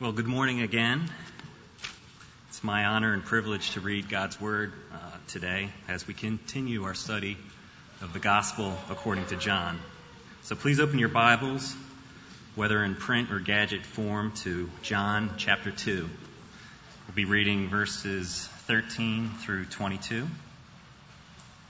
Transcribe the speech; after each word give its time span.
Well, 0.00 0.12
good 0.12 0.28
morning 0.28 0.60
again. 0.60 1.10
It's 2.50 2.62
my 2.62 2.84
honor 2.84 3.14
and 3.14 3.24
privilege 3.24 3.72
to 3.72 3.80
read 3.80 4.08
God's 4.08 4.40
Word 4.40 4.72
uh, 4.94 4.96
today 5.26 5.70
as 5.88 6.06
we 6.06 6.14
continue 6.14 6.84
our 6.84 6.94
study 6.94 7.36
of 8.00 8.12
the 8.12 8.20
Gospel 8.20 8.78
according 8.90 9.26
to 9.26 9.36
John. 9.36 9.76
So 10.42 10.54
please 10.54 10.78
open 10.78 11.00
your 11.00 11.08
Bibles, 11.08 11.74
whether 12.54 12.84
in 12.84 12.94
print 12.94 13.32
or 13.32 13.40
gadget 13.40 13.84
form, 13.84 14.30
to 14.44 14.70
John 14.82 15.32
chapter 15.36 15.72
2. 15.72 16.08
We'll 17.08 17.14
be 17.16 17.24
reading 17.24 17.68
verses 17.68 18.46
13 18.68 19.30
through 19.40 19.64
22. 19.64 20.28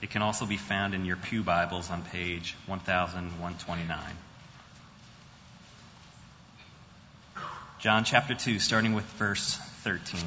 It 0.03 0.11
can 0.11 0.21
also 0.21 0.45
be 0.45 0.57
found 0.57 0.93
in 0.93 1.03
your 1.03 1.15
Pew 1.15 1.41
Bibles 1.41 1.89
on 1.89 2.03
page 2.03 2.55
1129. 2.67 3.97
John 7.79 8.03
chapter 8.03 8.35
2, 8.35 8.59
starting 8.59 8.91
with 8.91 9.05
verse 9.13 9.55
13. 9.83 10.19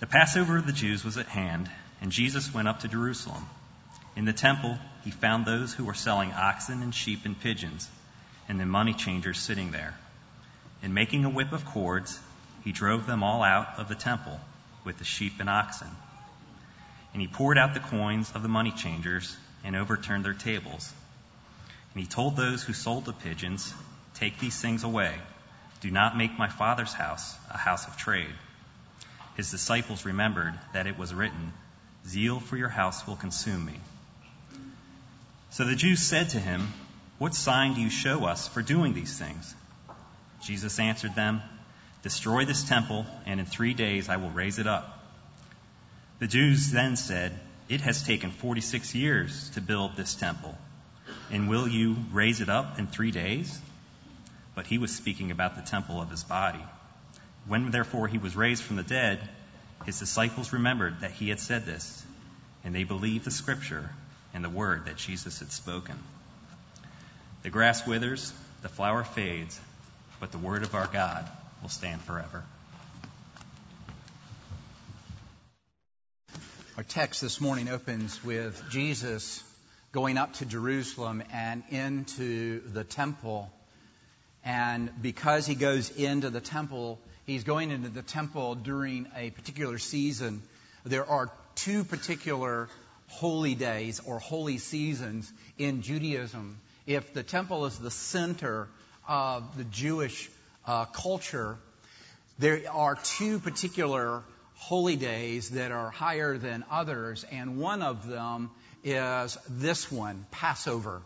The 0.00 0.06
Passover 0.06 0.56
of 0.56 0.66
the 0.66 0.72
Jews 0.72 1.04
was 1.04 1.18
at 1.18 1.26
hand, 1.26 1.70
and 2.00 2.10
Jesus 2.10 2.54
went 2.54 2.66
up 2.66 2.80
to 2.80 2.88
Jerusalem. 2.88 3.44
In 4.16 4.24
the 4.24 4.32
temple, 4.32 4.78
he 5.04 5.10
found 5.10 5.44
those 5.44 5.74
who 5.74 5.84
were 5.84 5.92
selling 5.92 6.32
oxen 6.32 6.82
and 6.82 6.94
sheep 6.94 7.26
and 7.26 7.38
pigeons, 7.38 7.86
and 8.48 8.58
the 8.58 8.64
money 8.64 8.94
changers 8.94 9.38
sitting 9.38 9.70
there. 9.70 9.94
And 10.82 10.94
making 10.94 11.26
a 11.26 11.30
whip 11.30 11.52
of 11.52 11.66
cords, 11.66 12.18
he 12.64 12.72
drove 12.72 13.06
them 13.06 13.22
all 13.22 13.42
out 13.42 13.78
of 13.78 13.90
the 13.90 13.94
temple 13.94 14.40
with 14.82 14.96
the 14.96 15.04
sheep 15.04 15.40
and 15.40 15.50
oxen. 15.50 15.88
And 17.12 17.20
he 17.20 17.28
poured 17.28 17.58
out 17.58 17.74
the 17.74 17.80
coins 17.80 18.32
of 18.34 18.40
the 18.42 18.48
money 18.48 18.70
changers 18.70 19.36
and 19.62 19.76
overturned 19.76 20.24
their 20.24 20.32
tables. 20.32 20.90
And 21.94 22.02
he 22.02 22.08
told 22.08 22.36
those 22.36 22.62
who 22.62 22.72
sold 22.72 23.04
the 23.04 23.12
pigeons, 23.12 23.72
Take 24.14 24.38
these 24.40 24.60
things 24.60 24.82
away. 24.82 25.14
Do 25.80 25.90
not 25.90 26.16
make 26.16 26.36
my 26.36 26.48
Father's 26.48 26.92
house 26.92 27.36
a 27.50 27.56
house 27.56 27.86
of 27.86 27.96
trade. 27.96 28.34
His 29.36 29.50
disciples 29.50 30.04
remembered 30.04 30.58
that 30.72 30.86
it 30.86 30.98
was 30.98 31.14
written, 31.14 31.52
Zeal 32.06 32.40
for 32.40 32.56
your 32.56 32.68
house 32.68 33.06
will 33.06 33.16
consume 33.16 33.64
me. 33.64 33.78
So 35.50 35.64
the 35.64 35.76
Jews 35.76 36.02
said 36.02 36.30
to 36.30 36.40
him, 36.40 36.66
What 37.18 37.34
sign 37.34 37.74
do 37.74 37.80
you 37.80 37.90
show 37.90 38.24
us 38.24 38.48
for 38.48 38.60
doing 38.60 38.94
these 38.94 39.16
things? 39.16 39.54
Jesus 40.42 40.80
answered 40.80 41.14
them, 41.14 41.42
Destroy 42.02 42.44
this 42.44 42.64
temple, 42.64 43.06
and 43.24 43.38
in 43.38 43.46
three 43.46 43.72
days 43.72 44.08
I 44.08 44.16
will 44.16 44.30
raise 44.30 44.58
it 44.58 44.66
up. 44.66 44.98
The 46.18 46.26
Jews 46.26 46.72
then 46.72 46.96
said, 46.96 47.38
It 47.68 47.82
has 47.82 48.02
taken 48.02 48.30
46 48.30 48.94
years 48.94 49.50
to 49.50 49.60
build 49.60 49.96
this 49.96 50.14
temple 50.14 50.58
and 51.30 51.48
will 51.48 51.68
you 51.68 51.96
raise 52.12 52.40
it 52.40 52.48
up 52.48 52.78
in 52.78 52.86
three 52.86 53.10
days? 53.10 53.60
But 54.54 54.66
he 54.66 54.78
was 54.78 54.94
speaking 54.94 55.30
about 55.30 55.56
the 55.56 55.62
temple 55.62 56.00
of 56.00 56.10
his 56.10 56.24
body. 56.24 56.62
When 57.46 57.70
therefore 57.70 58.08
he 58.08 58.18
was 58.18 58.36
raised 58.36 58.62
from 58.62 58.76
the 58.76 58.82
dead, 58.82 59.20
his 59.84 59.98
disciples 59.98 60.52
remembered 60.52 61.00
that 61.00 61.10
he 61.10 61.28
had 61.28 61.40
said 61.40 61.66
this, 61.66 62.04
and 62.64 62.74
they 62.74 62.84
believed 62.84 63.24
the 63.24 63.30
scripture 63.30 63.90
and 64.32 64.44
the 64.44 64.48
word 64.48 64.86
that 64.86 64.96
Jesus 64.96 65.40
had 65.40 65.52
spoken. 65.52 65.96
The 67.42 67.50
grass 67.50 67.86
withers, 67.86 68.32
the 68.62 68.68
flower 68.68 69.04
fades, 69.04 69.60
but 70.20 70.32
the 70.32 70.38
word 70.38 70.62
of 70.62 70.74
our 70.74 70.86
God 70.86 71.28
will 71.60 71.68
stand 71.68 72.00
forever. 72.00 72.42
Our 76.76 76.82
text 76.82 77.20
this 77.20 77.40
morning 77.40 77.68
opens 77.68 78.24
with 78.24 78.62
Jesus 78.70 79.44
going 79.94 80.18
up 80.18 80.32
to 80.34 80.44
Jerusalem 80.44 81.22
and 81.32 81.62
into 81.70 82.60
the 82.72 82.82
temple. 82.82 83.48
And 84.44 84.90
because 85.00 85.46
he 85.46 85.54
goes 85.54 85.88
into 85.88 86.30
the 86.30 86.40
temple, 86.40 86.98
he's 87.26 87.44
going 87.44 87.70
into 87.70 87.88
the 87.88 88.02
temple 88.02 88.56
during 88.56 89.06
a 89.16 89.30
particular 89.30 89.78
season. 89.78 90.42
There 90.84 91.08
are 91.08 91.30
two 91.54 91.84
particular 91.84 92.68
holy 93.06 93.54
days 93.54 94.00
or 94.04 94.18
holy 94.18 94.58
seasons 94.58 95.32
in 95.58 95.82
Judaism. 95.82 96.58
If 96.88 97.14
the 97.14 97.22
temple 97.22 97.64
is 97.66 97.78
the 97.78 97.92
center 97.92 98.66
of 99.08 99.56
the 99.56 99.64
Jewish 99.64 100.28
uh, 100.66 100.86
culture, 100.86 101.56
there 102.40 102.62
are 102.68 102.96
two 102.96 103.38
particular 103.38 104.24
holy 104.56 104.96
days 104.96 105.50
that 105.50 105.70
are 105.70 105.90
higher 105.90 106.36
than 106.36 106.64
others, 106.68 107.24
and 107.30 107.58
one 107.58 107.80
of 107.80 108.08
them 108.08 108.50
is 108.84 109.38
this 109.48 109.90
one, 109.90 110.26
Passover. 110.30 111.00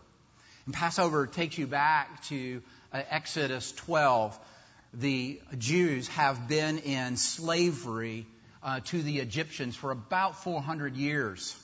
And 0.65 0.75
Passover 0.75 1.25
takes 1.25 1.57
you 1.57 1.65
back 1.65 2.23
to 2.25 2.61
uh, 2.93 3.01
Exodus 3.09 3.71
12. 3.71 4.37
The 4.95 5.39
Jews 5.57 6.07
have 6.09 6.47
been 6.49 6.79
in 6.79 7.15
slavery 7.15 8.25
uh, 8.61 8.81
to 8.85 9.01
the 9.01 9.19
Egyptians 9.19 9.75
for 9.75 9.91
about 9.91 10.43
400 10.43 10.95
years. 10.95 11.55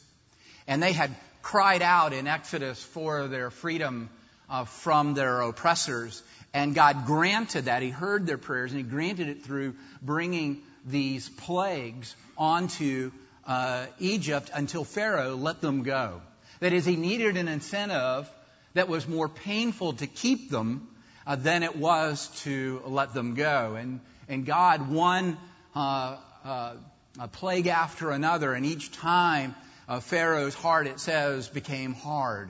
And 0.68 0.82
they 0.82 0.94
had 0.94 1.14
cried 1.42 1.82
out 1.82 2.14
in 2.14 2.28
Exodus 2.28 2.82
for 2.82 3.28
their 3.28 3.52
freedom 3.52 4.10
uh, 4.50 4.64
from 4.64 5.14
their 5.16 5.42
oppressors. 5.42 6.24
And 6.54 6.74
God 6.74 7.06
granted 7.06 7.66
that. 7.66 7.82
He 7.82 7.90
heard 7.90 8.26
their 8.26 8.38
prayers 8.38 8.72
and 8.72 8.80
He 8.80 8.88
granted 8.88 9.28
it 9.28 9.44
through 9.44 9.76
bringing 10.02 10.62
these 10.86 11.28
plagues 11.28 12.16
onto 12.38 13.12
uh, 13.46 13.86
Egypt 14.00 14.50
until 14.54 14.84
Pharaoh 14.84 15.36
let 15.36 15.62
them 15.62 15.84
go. 15.84 16.22
That 16.60 16.74
is, 16.74 16.86
he 16.86 16.96
needed 16.96 17.38
an 17.38 17.48
incentive 17.48 18.30
that 18.74 18.88
was 18.88 19.08
more 19.08 19.30
painful 19.30 19.94
to 19.94 20.08
keep 20.08 20.50
them 20.50 20.88
uh, 21.28 21.36
than 21.36 21.64
it 21.64 21.76
was 21.76 22.28
to 22.44 22.82
let 22.86 23.14
them 23.14 23.34
go. 23.34 23.76
And, 23.76 24.00
and 24.28 24.46
God, 24.46 24.90
one 24.90 25.38
uh, 25.76 26.18
uh 26.44 26.76
a 27.20 27.28
plague 27.28 27.68
after 27.68 28.12
another, 28.12 28.54
and 28.54 28.66
each 28.66 28.92
time 28.92 29.56
uh, 29.88 30.00
Pharaoh's 30.00 30.56
heart, 30.56 30.88
it 30.88 31.00
says, 31.00 31.48
became 31.48 31.94
hard. 31.94 32.50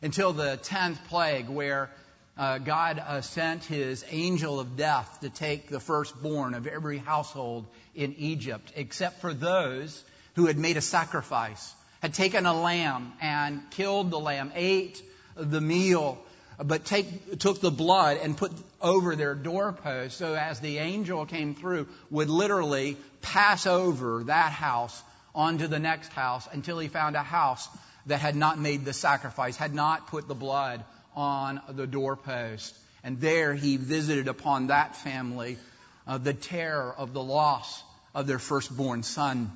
Until 0.00 0.32
the 0.32 0.58
tenth 0.58 1.00
plague, 1.08 1.48
where 1.48 1.90
uh, 2.36 2.58
God 2.58 3.00
uh, 3.00 3.20
sent 3.20 3.64
his 3.64 4.04
angel 4.10 4.60
of 4.60 4.76
death 4.76 5.18
to 5.22 5.30
take 5.30 5.68
the 5.68 5.80
firstborn 5.80 6.54
of 6.54 6.68
every 6.68 6.98
household 6.98 7.66
in 7.98 8.14
Egypt, 8.16 8.72
except 8.76 9.20
for 9.20 9.34
those 9.34 10.02
who 10.36 10.46
had 10.46 10.56
made 10.56 10.76
a 10.76 10.80
sacrifice, 10.80 11.74
had 12.00 12.14
taken 12.14 12.46
a 12.46 12.54
lamb 12.54 13.12
and 13.20 13.60
killed 13.72 14.12
the 14.12 14.20
lamb, 14.20 14.52
ate 14.54 15.02
the 15.34 15.60
meal, 15.60 16.16
but 16.64 16.84
take, 16.84 17.40
took 17.40 17.60
the 17.60 17.72
blood 17.72 18.18
and 18.22 18.36
put 18.36 18.52
over 18.80 19.16
their 19.16 19.34
doorpost 19.34 20.16
so 20.16 20.34
as 20.34 20.60
the 20.60 20.78
angel 20.78 21.26
came 21.26 21.56
through 21.56 21.88
would 22.10 22.30
literally 22.30 22.96
pass 23.20 23.66
over 23.66 24.22
that 24.24 24.52
house 24.52 25.02
onto 25.34 25.66
the 25.66 25.80
next 25.80 26.12
house 26.12 26.48
until 26.52 26.78
he 26.78 26.86
found 26.86 27.16
a 27.16 27.22
house 27.22 27.68
that 28.06 28.20
had 28.20 28.36
not 28.36 28.60
made 28.60 28.84
the 28.84 28.92
sacrifice, 28.92 29.56
had 29.56 29.74
not 29.74 30.06
put 30.06 30.28
the 30.28 30.34
blood 30.36 30.84
on 31.16 31.60
the 31.68 31.86
doorpost. 31.86 32.76
And 33.02 33.20
there 33.20 33.54
he 33.54 33.76
visited 33.76 34.28
upon 34.28 34.68
that 34.68 34.94
family 34.94 35.58
uh, 36.06 36.18
the 36.18 36.32
terror 36.32 36.94
of 36.96 37.12
the 37.12 37.22
loss 37.22 37.82
of 38.14 38.26
their 38.26 38.38
firstborn 38.38 39.02
son. 39.02 39.52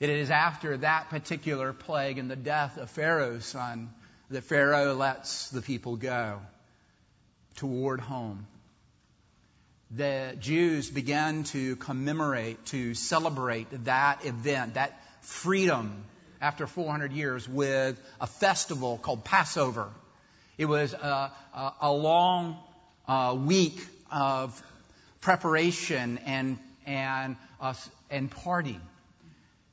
It 0.00 0.10
is 0.10 0.30
after 0.30 0.76
that 0.78 1.10
particular 1.10 1.72
plague 1.72 2.18
and 2.18 2.30
the 2.30 2.36
death 2.36 2.76
of 2.76 2.90
Pharaoh's 2.90 3.44
son 3.44 3.90
that 4.30 4.44
Pharaoh 4.44 4.94
lets 4.94 5.50
the 5.50 5.62
people 5.62 5.96
go 5.96 6.40
toward 7.56 8.00
home. 8.00 8.46
The 9.90 10.36
Jews 10.40 10.90
began 10.90 11.44
to 11.44 11.76
commemorate, 11.76 12.64
to 12.66 12.94
celebrate 12.94 13.84
that 13.84 14.24
event, 14.24 14.74
that 14.74 14.98
freedom 15.20 16.04
after 16.40 16.66
400 16.66 17.12
years 17.12 17.48
with 17.48 18.00
a 18.20 18.26
festival 18.26 18.98
called 18.98 19.24
Passover. 19.24 19.88
It 20.58 20.64
was 20.64 20.94
a, 20.94 21.32
a, 21.54 21.72
a 21.82 21.92
long 21.92 22.56
uh, 23.06 23.36
week 23.38 23.80
of 24.10 24.60
preparation 25.20 26.18
and 26.24 26.58
and 26.86 27.36
uh, 27.60 27.74
and 28.10 28.30
party. 28.30 28.78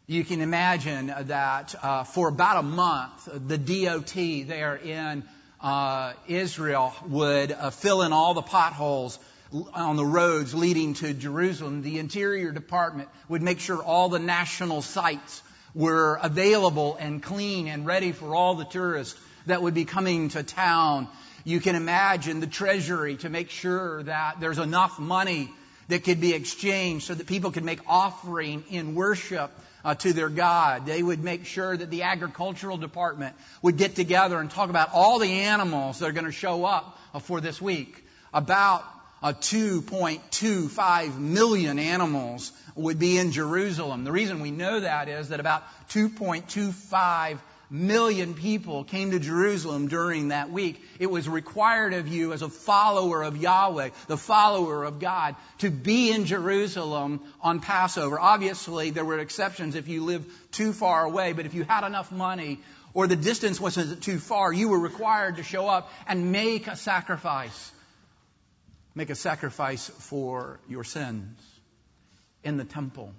You 0.08 0.24
can 0.24 0.42
imagine 0.42 1.08
that 1.08 1.76
uh, 1.84 2.04
for 2.04 2.30
about 2.30 2.58
a 2.58 2.64
month, 2.64 3.30
the 3.48 3.58
DOT 3.58 4.48
there 4.48 4.76
in 4.76 5.24
uh, 5.62 6.14
Israel 6.28 6.96
would 7.08 7.52
uh, 7.52 7.70
fill 7.70 8.02
in 8.02 8.12
all 8.12 8.34
the 8.34 8.42
potholes 8.42 9.20
on 9.74 9.98
the 9.98 10.06
roads 10.06 10.54
leading 10.54 10.94
to 10.96 11.14
Jerusalem. 11.14 11.82
The 11.82 12.00
Interior 12.00 12.52
Department 12.52 13.10
would 13.28 13.42
make 13.42 13.60
sure 13.60 13.84
all 13.84 14.10
the 14.10 14.20
national 14.20 14.82
sites 14.82 15.44
were 15.76 16.20
available 16.22 16.98
and 17.00 17.22
clean 17.22 17.68
and 17.68 17.86
ready 17.86 18.12
for 18.12 18.36
all 18.36 18.56
the 18.56 18.66
tourists 18.66 19.20
that 19.46 19.62
would 19.62 19.74
be 19.74 19.86
coming 19.86 20.30
to 20.30 20.44
town. 20.44 21.08
You 21.44 21.60
can 21.60 21.76
imagine 21.76 22.40
the 22.40 22.48
treasury 22.48 23.18
to 23.18 23.30
make 23.30 23.50
sure 23.50 24.04
that 24.04 24.40
there's 24.40 24.60
enough 24.60 25.00
money 25.00 25.52
that 25.90 26.04
could 26.04 26.22
be 26.22 26.34
exchanged 26.34 27.06
so 27.06 27.14
that 27.14 27.28
people 27.28 27.52
could 27.52 27.66
make 27.66 27.80
offering 27.88 28.64
in 28.70 28.96
worship 28.96 29.52
uh, 29.84 29.96
to 29.96 30.14
their 30.14 30.30
God. 30.30 30.86
They 30.86 31.02
would 31.02 31.24
make 31.24 31.46
sure 31.46 31.76
that 31.76 31.90
the 31.90 32.04
agricultural 32.04 32.78
department 32.78 33.36
would 33.62 33.78
get 33.78 33.96
together 33.96 34.40
and 34.40 34.50
talk 34.50 34.70
about 34.70 34.90
all 34.94 35.20
the 35.20 35.32
animals 35.32 36.00
that 36.00 36.10
are 36.10 36.14
going 36.14 36.26
to 36.26 36.32
show 36.32 36.64
up 36.64 36.98
uh, 37.14 37.20
for 37.20 37.42
this 37.42 37.62
week. 37.62 38.06
About 38.34 38.84
uh, 39.24 39.34
2.25 39.34 41.18
million 41.18 41.80
animals 41.80 42.52
would 42.76 43.00
be 43.00 43.18
in 43.18 43.32
Jerusalem. 43.32 44.04
The 44.04 44.12
reason 44.12 44.40
we 44.42 44.52
know 44.52 44.80
that 44.80 45.10
is 45.10 45.30
that 45.30 45.40
about 45.40 45.64
2.25 45.90 47.40
million 47.70 48.34
people 48.34 48.84
came 48.84 49.12
to 49.12 49.20
Jerusalem 49.20 49.88
during 49.88 50.30
that 50.30 50.52
week. 50.52 50.82
It 51.00 51.10
was 51.10 51.30
required 51.30 51.94
of 51.94 52.08
you 52.08 52.34
as 52.34 52.42
a 52.42 52.50
follower 52.50 53.24
of 53.24 53.38
Yahweh, 53.38 53.90
the 54.08 54.18
follower 54.18 54.84
of 54.84 55.00
God, 55.00 55.36
to 55.60 55.70
be 55.70 56.12
in 56.12 56.26
Jerusalem 56.26 57.22
on 57.42 57.60
Passover. 57.60 58.20
Obviously, 58.20 58.90
there 58.90 59.06
were 59.06 59.20
exceptions 59.20 59.76
if 59.76 59.88
you 59.88 60.04
lived 60.04 60.30
too 60.52 60.74
far 60.74 61.04
away, 61.04 61.34
but 61.34 61.46
if 61.46 61.54
you 61.54 61.64
had 61.64 61.86
enough 61.86 62.12
money 62.12 62.60
or 62.94 63.08
the 63.08 63.16
distance 63.16 63.60
wasn't 63.60 64.02
too 64.04 64.20
far, 64.20 64.52
you 64.52 64.70
were 64.70 64.80
required 64.80 65.38
to 65.38 65.44
show 65.44 65.68
up 65.68 65.92
and 66.08 66.32
make 66.32 66.68
a 66.68 66.76
sacrifice. 66.76 67.72
Make 68.96 69.10
a 69.10 69.16
sacrifice 69.16 69.88
for 69.88 70.60
your 70.68 70.84
sins 70.84 71.40
in 72.44 72.58
the 72.58 72.66
temple. 72.66 73.14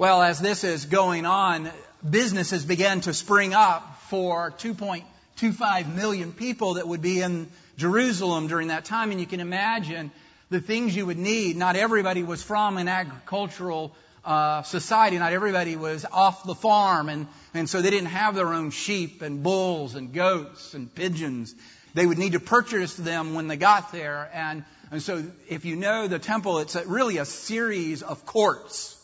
Well, 0.00 0.22
as 0.22 0.38
this 0.40 0.64
is 0.64 0.86
going 0.86 1.26
on, 1.26 1.70
businesses 2.08 2.64
began 2.64 3.02
to 3.02 3.12
spring 3.12 3.52
up 3.52 4.00
for 4.08 4.50
2.25 4.52 5.94
million 5.94 6.32
people 6.32 6.74
that 6.74 6.88
would 6.88 7.02
be 7.02 7.20
in 7.20 7.50
Jerusalem 7.76 8.46
during 8.46 8.68
that 8.68 8.86
time. 8.86 9.10
And 9.10 9.20
you 9.20 9.26
can 9.26 9.40
imagine 9.40 10.10
the 10.48 10.58
things 10.58 10.96
you 10.96 11.04
would 11.04 11.18
need. 11.18 11.58
Not 11.58 11.76
everybody 11.76 12.22
was 12.22 12.42
from 12.42 12.78
an 12.78 12.88
agricultural 12.88 13.94
uh, 14.24 14.62
society. 14.62 15.18
Not 15.18 15.34
everybody 15.34 15.76
was 15.76 16.06
off 16.10 16.44
the 16.44 16.54
farm, 16.54 17.10
and, 17.10 17.26
and 17.52 17.68
so 17.68 17.82
they 17.82 17.90
didn't 17.90 18.08
have 18.08 18.34
their 18.34 18.54
own 18.54 18.70
sheep 18.70 19.20
and 19.20 19.42
bulls 19.42 19.96
and 19.96 20.14
goats 20.14 20.72
and 20.72 20.94
pigeons. 20.94 21.54
They 21.92 22.06
would 22.06 22.16
need 22.16 22.32
to 22.32 22.40
purchase 22.40 22.94
them 22.94 23.34
when 23.34 23.48
they 23.48 23.58
got 23.58 23.92
there. 23.92 24.30
And, 24.32 24.64
and 24.90 25.02
so 25.02 25.22
if 25.50 25.66
you 25.66 25.76
know 25.76 26.08
the 26.08 26.18
temple, 26.18 26.60
it's 26.60 26.74
a, 26.74 26.86
really 26.86 27.18
a 27.18 27.26
series 27.26 28.02
of 28.02 28.24
courts. 28.24 28.96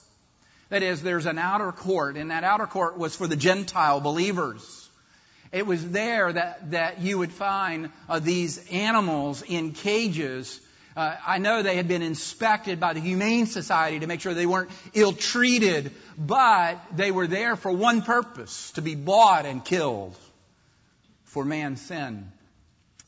That 0.69 0.83
is, 0.83 1.03
there's 1.03 1.27
an 1.27 1.39
outer 1.39 1.71
court, 1.71 2.17
and 2.17 2.31
that 2.31 2.43
outer 2.43 2.67
court 2.67 2.99
was 2.99 3.15
for 3.15 3.27
the 3.27 3.37
Gentile 3.37 4.01
believers. 4.01 4.89
It 5.53 5.65
was 5.65 5.89
there 5.91 6.33
that, 6.33 6.73
that 6.73 7.01
you 7.01 7.19
would 7.19 7.33
find 7.33 7.91
uh, 8.09 8.19
these 8.19 8.67
animals 8.71 9.43
in 9.43 9.73
cages. 9.73 10.61
Uh, 10.97 11.15
I 11.25 11.39
know 11.39 11.63
they 11.63 11.77
had 11.77 11.87
been 11.87 12.03
inspected 12.03 12.81
by 12.81 12.95
the 12.95 13.01
Humane 13.01 13.47
Society 13.47 14.01
to 14.01 14.09
make 14.09 14.21
sure 14.21 14.35
they 14.35 14.47
weren't 14.47 14.71
ill 14.93 15.13
treated, 15.13 15.93
but 16.19 16.81
they 16.97 17.13
were 17.13 17.29
there 17.29 17.55
for 17.55 17.71
one 17.71 18.03
purpose 18.03 18.73
to 18.73 18.83
be 18.83 18.97
bought 18.97 19.47
and 19.47 19.65
killed 19.65 20.17
for 21.25 21.45
man's 21.45 21.81
sin. 21.81 22.33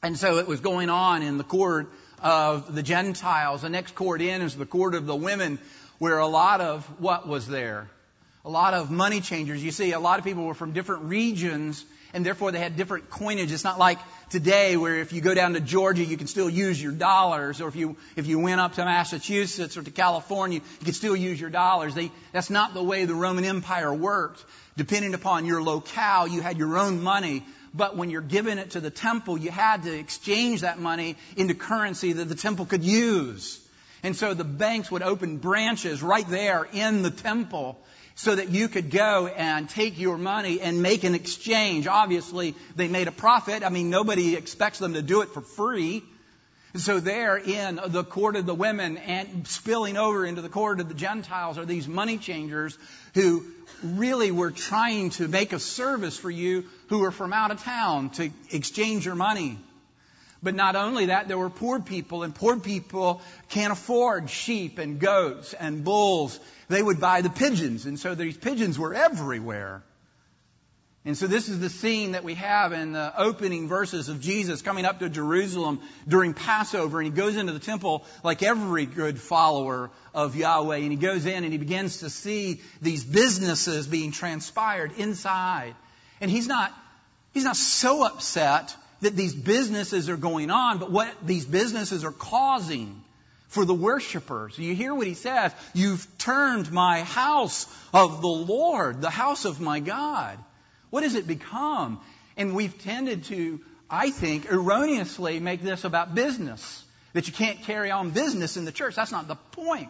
And 0.01 0.17
so 0.17 0.39
it 0.39 0.47
was 0.47 0.61
going 0.61 0.91
on 0.91 1.23
in 1.23 1.39
the 1.39 1.45
court 1.45 1.91
of 2.23 2.73
the 2.73 2.83
Gentiles. 2.83 3.63
The 3.63 3.69
next 3.69 3.95
court 3.95 4.23
in 4.23 4.43
is 4.43 4.55
the 4.55 4.67
court 4.67 4.95
of 4.95 5.07
the 5.07 5.17
women 5.17 5.59
where 5.99 6.19
a 6.19 6.27
lot 6.27 6.61
of 6.61 6.85
what 7.01 7.27
was 7.27 7.47
there? 7.47 7.89
A 8.45 8.51
lot 8.51 8.75
of 8.75 8.91
money 8.91 9.21
changers. 9.21 9.63
You 9.63 9.73
see, 9.73 9.93
a 9.93 10.01
lot 10.01 10.19
of 10.19 10.25
people 10.25 10.45
were 10.45 10.55
from 10.55 10.73
different 10.73 11.05
regions 11.05 11.85
and 12.15 12.25
therefore 12.25 12.53
they 12.53 12.59
had 12.59 12.77
different 12.77 13.11
coinage. 13.11 13.53
It's 13.53 13.65
not 13.65 13.79
like 13.79 13.99
today 14.31 14.77
where 14.77 14.97
if 14.97 15.13
you 15.13 15.21
go 15.21 15.35
down 15.35 15.55
to 15.55 15.61
Georgia, 15.61 16.05
you 16.05 16.17
can 16.17 16.27
still 16.27 16.49
use 16.49 16.83
your 16.83 16.93
dollars, 16.93 17.61
or 17.61 17.69
if 17.69 17.77
you, 17.77 17.97
if 18.17 18.27
you 18.27 18.39
went 18.39 18.61
up 18.61 18.75
to 18.75 18.85
Massachusetts 18.85 19.77
or 19.77 19.83
to 19.83 19.91
California, 19.91 20.61
you 20.81 20.85
can 20.85 20.95
still 20.95 21.17
use 21.17 21.41
your 21.41 21.51
dollars. 21.51 21.95
They, 21.95 22.11
that's 22.33 22.51
not 22.51 22.75
the 22.75 22.83
way 22.83 23.05
the 23.05 23.15
Roman 23.15 23.45
Empire 23.45 23.93
worked. 23.93 24.45
Depending 24.77 25.15
upon 25.15 25.45
your 25.45 25.63
locale, 25.63 26.29
you 26.29 26.41
had 26.41 26.57
your 26.57 26.79
own 26.79 27.03
money. 27.03 27.45
But 27.75 27.97
when 27.97 28.11
you're 28.11 28.23
giving 28.23 28.59
it 28.59 28.71
to 28.71 28.81
the 28.81 28.91
temple, 28.91 29.37
you 29.37 29.51
had 29.51 29.83
to 29.83 29.93
exchange 29.99 30.63
that 30.63 30.79
money 30.79 31.17
into 31.37 31.55
currency 31.55 32.15
that 32.15 32.25
the 32.25 32.35
temple 32.35 32.65
could 32.65 32.85
use. 32.85 33.61
And 34.03 34.17
so 34.17 34.35
the 34.35 34.45
banks 34.45 34.91
would 34.91 35.03
open 35.03 35.39
branches 35.39 36.03
right 36.03 36.29
there 36.29 36.67
in 36.73 37.03
the 37.03 37.11
temple 37.11 37.79
so 38.15 38.35
that 38.35 38.51
you 38.51 38.69
could 38.69 38.91
go 38.91 39.29
and 39.29 39.69
take 39.69 39.99
your 39.99 40.19
money 40.19 40.61
and 40.61 40.83
make 40.83 41.05
an 41.05 41.15
exchange. 41.15 41.87
Obviously, 41.87 42.55
they 42.75 42.89
made 42.89 43.07
a 43.07 43.13
profit. 43.13 43.63
I 43.63 43.69
mean, 43.69 43.91
nobody 43.91 44.35
expects 44.35 44.79
them 44.79 44.95
to 44.95 45.03
do 45.03 45.23
it 45.23 45.29
for 45.29 45.41
free. 45.41 46.03
So 46.75 47.01
there 47.01 47.37
in 47.37 47.81
the 47.87 48.05
court 48.05 48.37
of 48.37 48.45
the 48.45 48.55
women 48.55 48.99
and 48.99 49.47
spilling 49.49 49.97
over 49.97 50.27
into 50.27 50.43
the 50.43 50.49
court 50.49 50.81
of 50.81 50.89
the 50.89 50.95
Gentiles 50.95 51.59
are 51.59 51.65
these 51.65 51.89
money 51.89 52.19
changers 52.19 52.77
who 53.15 53.45
really 53.83 54.31
were 54.31 54.51
trying 54.51 55.11
to 55.11 55.29
make 55.29 55.53
a 55.53 55.59
service 55.59 56.19
for 56.19 56.31
you 56.31 56.67
who 56.89 57.05
are 57.05 57.11
from 57.11 57.33
out 57.33 57.51
of 57.51 57.63
town 57.63 58.11
to 58.11 58.31
exchange 58.51 59.07
your 59.07 59.15
money. 59.15 59.59
But 60.43 60.55
not 60.55 60.77
only 60.77 61.07
that, 61.07 61.27
there 61.27 61.39
were 61.39 61.51
poor 61.51 61.81
people, 61.81 62.23
and 62.23 62.35
poor 62.35 62.59
people 62.59 63.21
can't 63.49 63.73
afford 63.73 64.31
sheep 64.31 64.79
and 64.79 65.01
goats 65.01 65.53
and 65.53 65.83
bulls. 65.83 66.39
They 66.69 66.83
would 66.83 67.01
buy 67.01 67.23
the 67.23 67.31
pigeons, 67.31 67.87
and 67.87 67.99
so 67.99 68.15
these 68.15 68.37
pigeons 68.37 68.79
were 68.79 68.95
everywhere. 68.95 69.83
And 71.05 71.17
so 71.17 71.27
this 71.27 71.49
is 71.49 71.59
the 71.59 71.71
scene 71.71 72.13
that 72.13 72.23
we 72.23 72.35
have 72.35 72.73
in 72.73 72.93
the 72.93 73.13
opening 73.17 73.67
verses 73.67 74.09
of 74.09 74.21
Jesus 74.21 74.63
coming 74.63 74.85
up 74.85 74.99
to 74.99 75.09
Jerusalem 75.09 75.81
during 76.07 76.35
Passover, 76.35 77.01
and 77.01 77.07
he 77.07 77.13
goes 77.13 77.37
into 77.37 77.53
the 77.53 77.59
temple 77.59 78.05
like 78.23 78.43
every 78.43 78.85
good 78.85 79.19
follower 79.19 79.91
of 80.13 80.37
Yahweh, 80.37 80.77
and 80.77 80.91
he 80.91 80.99
goes 80.99 81.25
in 81.25 81.45
and 81.45 81.53
he 81.53 81.59
begins 81.59 82.01
to 82.01 82.11
see 82.11 82.61
these 82.83 83.05
businesses 83.05 83.87
being 83.87 84.13
transpired 84.13 84.93
inside. 84.99 85.75
And 86.21 86.31
he's 86.31 86.47
not, 86.47 86.75
he's 87.33 87.45
not 87.45 87.57
so 87.57 88.05
upset 88.05 88.77
that 89.01 89.17
these 89.17 89.35
businesses 89.35 90.09
are 90.09 90.17
going 90.17 90.51
on, 90.51 90.79
but 90.79 90.91
what 90.91 91.15
these 91.23 91.45
businesses 91.45 92.05
are 92.05 92.13
causing 92.13 93.03
for 93.49 93.65
the 93.65 93.75
worshipers. 93.75 94.59
You 94.59 94.75
hear 94.75 94.95
what 94.95 95.07
he 95.07 95.15
says. 95.15 95.53
You've 95.75 96.07
turned 96.19 96.71
my 96.71 97.03
house 97.03 97.67
of 97.95 98.21
the 98.21 98.29
Lord, 98.29 99.01
the 99.01 99.11
house 99.11 99.45
of 99.45 99.61
my 99.61 99.81
God. 99.81 100.39
What 100.91 101.03
has 101.03 101.15
it 101.15 101.27
become? 101.27 102.01
And 102.37 102.55
we've 102.55 102.79
tended 102.83 103.25
to, 103.25 103.61
I 103.91 104.11
think, 104.11 104.51
erroneously 104.53 105.41
make 105.41 105.63
this 105.63 105.85
about 105.85 106.15
business. 106.15 106.85
That 107.15 107.27
you 107.27 107.33
can't 107.33 107.63
carry 107.63 107.91
on 107.91 108.11
business 108.11 108.57
in 108.57 108.67
the 108.67 108.73
church. 108.73 108.95
That's 108.95 109.13
not 109.13 109.29
the 109.29 109.37
point 109.53 109.89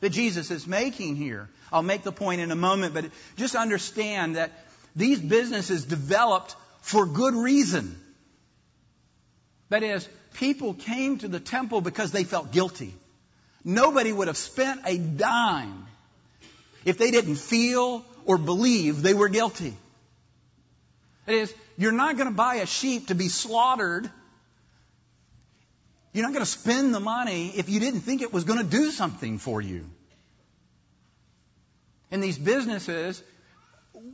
that 0.00 0.10
Jesus 0.10 0.50
is 0.50 0.66
making 0.66 1.16
here. 1.16 1.48
I'll 1.72 1.82
make 1.82 2.02
the 2.02 2.12
point 2.12 2.40
in 2.40 2.50
a 2.50 2.56
moment, 2.56 2.94
but 2.94 3.06
just 3.36 3.54
understand 3.54 4.36
that 4.36 4.50
these 4.96 5.20
businesses 5.20 5.84
developed 5.84 6.56
for 6.80 7.06
good 7.06 7.34
reason. 7.34 7.98
That 9.68 9.82
is, 9.82 10.08
people 10.34 10.74
came 10.74 11.18
to 11.18 11.28
the 11.28 11.40
temple 11.40 11.80
because 11.80 12.12
they 12.12 12.24
felt 12.24 12.52
guilty. 12.52 12.94
Nobody 13.64 14.12
would 14.12 14.28
have 14.28 14.36
spent 14.36 14.82
a 14.84 14.98
dime 14.98 15.86
if 16.84 16.98
they 16.98 17.10
didn't 17.10 17.36
feel 17.36 18.04
or 18.26 18.36
believe 18.36 19.02
they 19.02 19.14
were 19.14 19.28
guilty. 19.28 19.74
That 21.26 21.34
is, 21.34 21.54
you're 21.78 21.92
not 21.92 22.16
going 22.16 22.28
to 22.28 22.34
buy 22.34 22.56
a 22.56 22.66
sheep 22.66 23.08
to 23.08 23.14
be 23.14 23.28
slaughtered. 23.28 24.10
You're 26.12 26.24
not 26.24 26.32
going 26.32 26.44
to 26.44 26.50
spend 26.50 26.94
the 26.94 27.00
money 27.00 27.52
if 27.56 27.68
you 27.68 27.80
didn't 27.80 28.00
think 28.00 28.22
it 28.22 28.32
was 28.32 28.44
going 28.44 28.58
to 28.58 28.64
do 28.64 28.90
something 28.90 29.38
for 29.38 29.60
you. 29.60 29.86
And 32.10 32.22
these 32.22 32.38
businesses, 32.38 33.22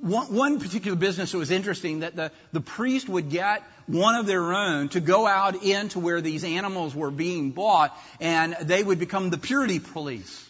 one, 0.01 0.33
one 0.33 0.61
particular 0.61 0.97
business 0.97 1.33
that 1.33 1.39
was 1.39 1.51
interesting 1.51 2.01
that 2.01 2.17
the, 2.17 2.33
the 2.53 2.61
priest 2.61 3.09
would 3.09 3.29
get 3.29 3.63
one 3.93 4.15
of 4.15 4.27
their 4.27 4.53
own 4.53 4.89
to 4.91 5.01
go 5.01 5.27
out 5.27 5.63
into 5.63 5.99
where 5.99 6.21
these 6.21 6.45
animals 6.45 6.95
were 6.95 7.11
being 7.11 7.51
bought 7.51 7.97
and 8.21 8.57
they 8.63 8.83
would 8.83 8.99
become 8.99 9.31
the 9.31 9.39
purity 9.39 9.79
police. 9.79 10.47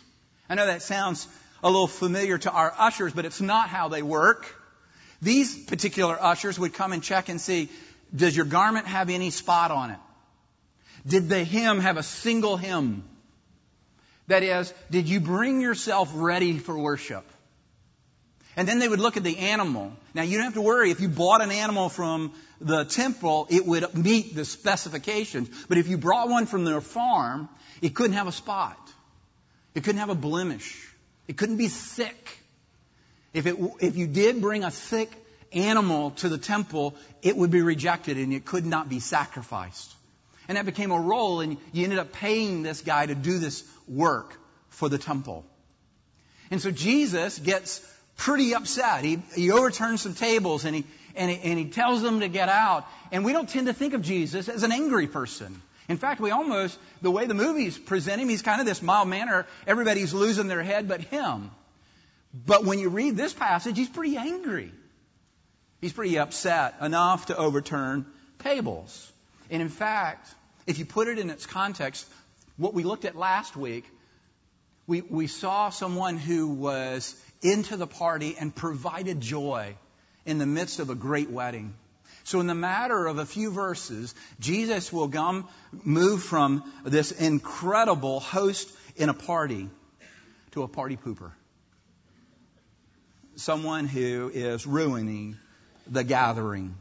I 0.48 0.54
know 0.54 0.66
that 0.66 0.82
sounds 0.82 1.26
a 1.62 1.70
little 1.70 1.86
familiar 1.86 2.38
to 2.38 2.50
our 2.50 2.72
ushers, 2.78 3.12
but 3.12 3.24
it's 3.24 3.40
not 3.40 3.68
how 3.68 3.88
they 3.88 4.02
work. 4.02 4.54
These 5.22 5.64
particular 5.64 6.20
ushers 6.20 6.58
would 6.58 6.74
come 6.74 6.92
and 6.92 7.02
check 7.02 7.28
and 7.28 7.40
see, 7.40 7.68
does 8.14 8.36
your 8.36 8.46
garment 8.46 8.86
have 8.86 9.10
any 9.10 9.30
spot 9.30 9.70
on 9.70 9.90
it? 9.90 9.98
Did 11.06 11.28
the 11.28 11.44
hem 11.44 11.80
have 11.80 11.96
a 11.96 12.02
single 12.02 12.56
hem? 12.56 13.04
That 14.26 14.42
is, 14.42 14.72
did 14.90 15.08
you 15.08 15.20
bring 15.20 15.60
yourself 15.60 16.10
ready 16.14 16.58
for 16.58 16.78
worship? 16.78 17.24
And 18.56 18.66
then 18.68 18.78
they 18.78 18.88
would 18.88 19.00
look 19.00 19.16
at 19.16 19.24
the 19.24 19.38
animal. 19.38 19.92
Now 20.14 20.22
you 20.22 20.36
don't 20.36 20.44
have 20.44 20.54
to 20.54 20.62
worry 20.62 20.90
if 20.90 21.00
you 21.00 21.08
bought 21.08 21.40
an 21.40 21.50
animal 21.50 21.88
from 21.88 22.32
the 22.60 22.84
temple, 22.84 23.46
it 23.48 23.64
would 23.64 23.94
meet 23.94 24.34
the 24.34 24.44
specifications. 24.44 25.48
But 25.68 25.78
if 25.78 25.88
you 25.88 25.96
brought 25.96 26.28
one 26.28 26.46
from 26.46 26.64
their 26.64 26.80
farm, 26.80 27.48
it 27.80 27.94
couldn't 27.94 28.14
have 28.14 28.26
a 28.26 28.32
spot. 28.32 28.78
It 29.74 29.84
couldn't 29.84 30.00
have 30.00 30.10
a 30.10 30.14
blemish. 30.14 30.88
It 31.28 31.36
couldn't 31.36 31.56
be 31.56 31.68
sick. 31.68 32.38
If, 33.32 33.46
it, 33.46 33.56
if 33.80 33.96
you 33.96 34.06
did 34.06 34.40
bring 34.40 34.64
a 34.64 34.70
sick 34.70 35.10
animal 35.52 36.10
to 36.12 36.28
the 36.28 36.38
temple, 36.38 36.96
it 37.22 37.36
would 37.36 37.50
be 37.50 37.62
rejected 37.62 38.16
and 38.16 38.32
it 38.32 38.44
could 38.44 38.66
not 38.66 38.88
be 38.88 39.00
sacrificed. 39.00 39.94
And 40.48 40.56
that 40.56 40.66
became 40.66 40.90
a 40.90 40.98
role, 40.98 41.40
and 41.40 41.58
you 41.72 41.84
ended 41.84 42.00
up 42.00 42.12
paying 42.12 42.64
this 42.64 42.82
guy 42.82 43.06
to 43.06 43.14
do 43.14 43.38
this 43.38 43.64
work 43.86 44.34
for 44.68 44.88
the 44.88 44.98
temple. 44.98 45.44
And 46.50 46.60
so 46.60 46.72
Jesus 46.72 47.38
gets 47.38 47.80
pretty 48.20 48.54
upset. 48.54 49.02
He, 49.02 49.18
he 49.34 49.50
overturns 49.50 50.02
some 50.02 50.14
tables 50.14 50.66
and 50.66 50.76
he, 50.76 50.84
and, 51.16 51.30
he, 51.30 51.38
and 51.38 51.58
he 51.58 51.64
tells 51.66 52.02
them 52.02 52.20
to 52.20 52.28
get 52.28 52.48
out. 52.48 52.86
And 53.10 53.24
we 53.24 53.32
don't 53.32 53.48
tend 53.48 53.66
to 53.66 53.72
think 53.72 53.94
of 53.94 54.02
Jesus 54.02 54.48
as 54.48 54.62
an 54.62 54.72
angry 54.72 55.06
person. 55.06 55.60
In 55.88 55.96
fact, 55.96 56.20
we 56.20 56.30
almost, 56.30 56.78
the 57.00 57.10
way 57.10 57.24
the 57.26 57.34
movies 57.34 57.78
present 57.78 58.20
him, 58.20 58.28
he's 58.28 58.42
kind 58.42 58.60
of 58.60 58.66
this 58.66 58.82
mild 58.82 59.08
manner. 59.08 59.46
Everybody's 59.66 60.12
losing 60.12 60.48
their 60.48 60.62
head 60.62 60.86
but 60.86 61.00
him. 61.00 61.50
But 62.46 62.64
when 62.64 62.78
you 62.78 62.90
read 62.90 63.16
this 63.16 63.32
passage, 63.32 63.76
he's 63.76 63.88
pretty 63.88 64.16
angry. 64.16 64.70
He's 65.80 65.94
pretty 65.94 66.18
upset 66.18 66.74
enough 66.82 67.26
to 67.26 67.36
overturn 67.36 68.04
tables. 68.40 69.10
And 69.50 69.62
in 69.62 69.70
fact, 69.70 70.28
if 70.66 70.78
you 70.78 70.84
put 70.84 71.08
it 71.08 71.18
in 71.18 71.30
its 71.30 71.46
context, 71.46 72.06
what 72.58 72.74
we 72.74 72.84
looked 72.84 73.06
at 73.06 73.16
last 73.16 73.56
week, 73.56 73.86
we, 74.86 75.00
we 75.00 75.26
saw 75.26 75.70
someone 75.70 76.18
who 76.18 76.48
was 76.48 77.14
into 77.42 77.76
the 77.76 77.86
party 77.86 78.36
and 78.38 78.54
provided 78.54 79.20
joy 79.20 79.74
in 80.26 80.38
the 80.38 80.46
midst 80.46 80.78
of 80.80 80.90
a 80.90 80.94
great 80.94 81.30
wedding. 81.30 81.74
So 82.24 82.40
in 82.40 82.46
the 82.46 82.54
matter 82.54 83.06
of 83.06 83.18
a 83.18 83.26
few 83.26 83.50
verses, 83.50 84.14
Jesus 84.38 84.92
will 84.92 85.08
come, 85.08 85.48
move 85.84 86.22
from 86.22 86.62
this 86.84 87.12
incredible 87.12 88.20
host 88.20 88.70
in 88.96 89.08
a 89.08 89.14
party 89.14 89.68
to 90.52 90.62
a 90.62 90.68
party 90.68 90.96
pooper. 90.96 91.32
Someone 93.36 93.86
who 93.86 94.30
is 94.32 94.66
ruining 94.66 95.38
the 95.86 96.04
gathering. 96.04 96.74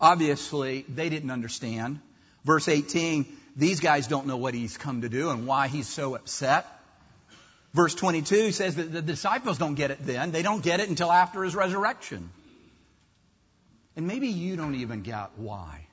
Obviously, 0.00 0.84
they 0.88 1.08
didn't 1.08 1.30
understand. 1.30 2.00
Verse 2.44 2.68
18, 2.68 3.26
these 3.56 3.80
guys 3.80 4.06
don't 4.06 4.26
know 4.26 4.36
what 4.36 4.54
he's 4.54 4.76
come 4.76 5.02
to 5.02 5.08
do 5.08 5.30
and 5.30 5.46
why 5.46 5.68
he's 5.68 5.88
so 5.88 6.14
upset. 6.14 6.66
Verse 7.72 7.94
22 7.94 8.52
says 8.52 8.76
that 8.76 8.92
the 8.92 9.02
disciples 9.02 9.58
don't 9.58 9.74
get 9.74 9.90
it 9.90 9.98
then. 10.00 10.32
They 10.32 10.42
don't 10.42 10.62
get 10.62 10.80
it 10.80 10.88
until 10.88 11.12
after 11.12 11.44
his 11.44 11.54
resurrection. 11.54 12.30
And 13.96 14.06
maybe 14.06 14.28
you 14.28 14.56
don't 14.56 14.74
even 14.74 15.02
get 15.02 15.30
why. 15.36 15.86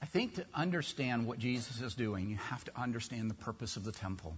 I 0.00 0.06
think 0.06 0.36
to 0.36 0.46
understand 0.54 1.26
what 1.26 1.38
Jesus 1.38 1.82
is 1.82 1.94
doing, 1.94 2.30
you 2.30 2.36
have 2.36 2.64
to 2.64 2.80
understand 2.80 3.30
the 3.30 3.34
purpose 3.34 3.76
of 3.76 3.84
the 3.84 3.92
temple 3.92 4.34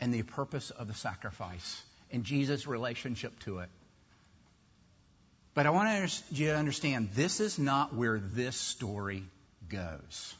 and 0.00 0.12
the 0.12 0.22
purpose 0.22 0.70
of 0.70 0.88
the 0.88 0.94
sacrifice 0.94 1.82
and 2.10 2.24
Jesus' 2.24 2.66
relationship 2.66 3.38
to 3.40 3.58
it. 3.58 3.68
But 5.54 5.66
I 5.66 5.70
want 5.70 6.22
you 6.32 6.48
to 6.48 6.56
understand 6.56 7.10
this 7.14 7.38
is 7.38 7.60
not 7.60 7.94
where 7.94 8.18
this 8.18 8.56
story 8.56 9.22
goes. 9.68 10.34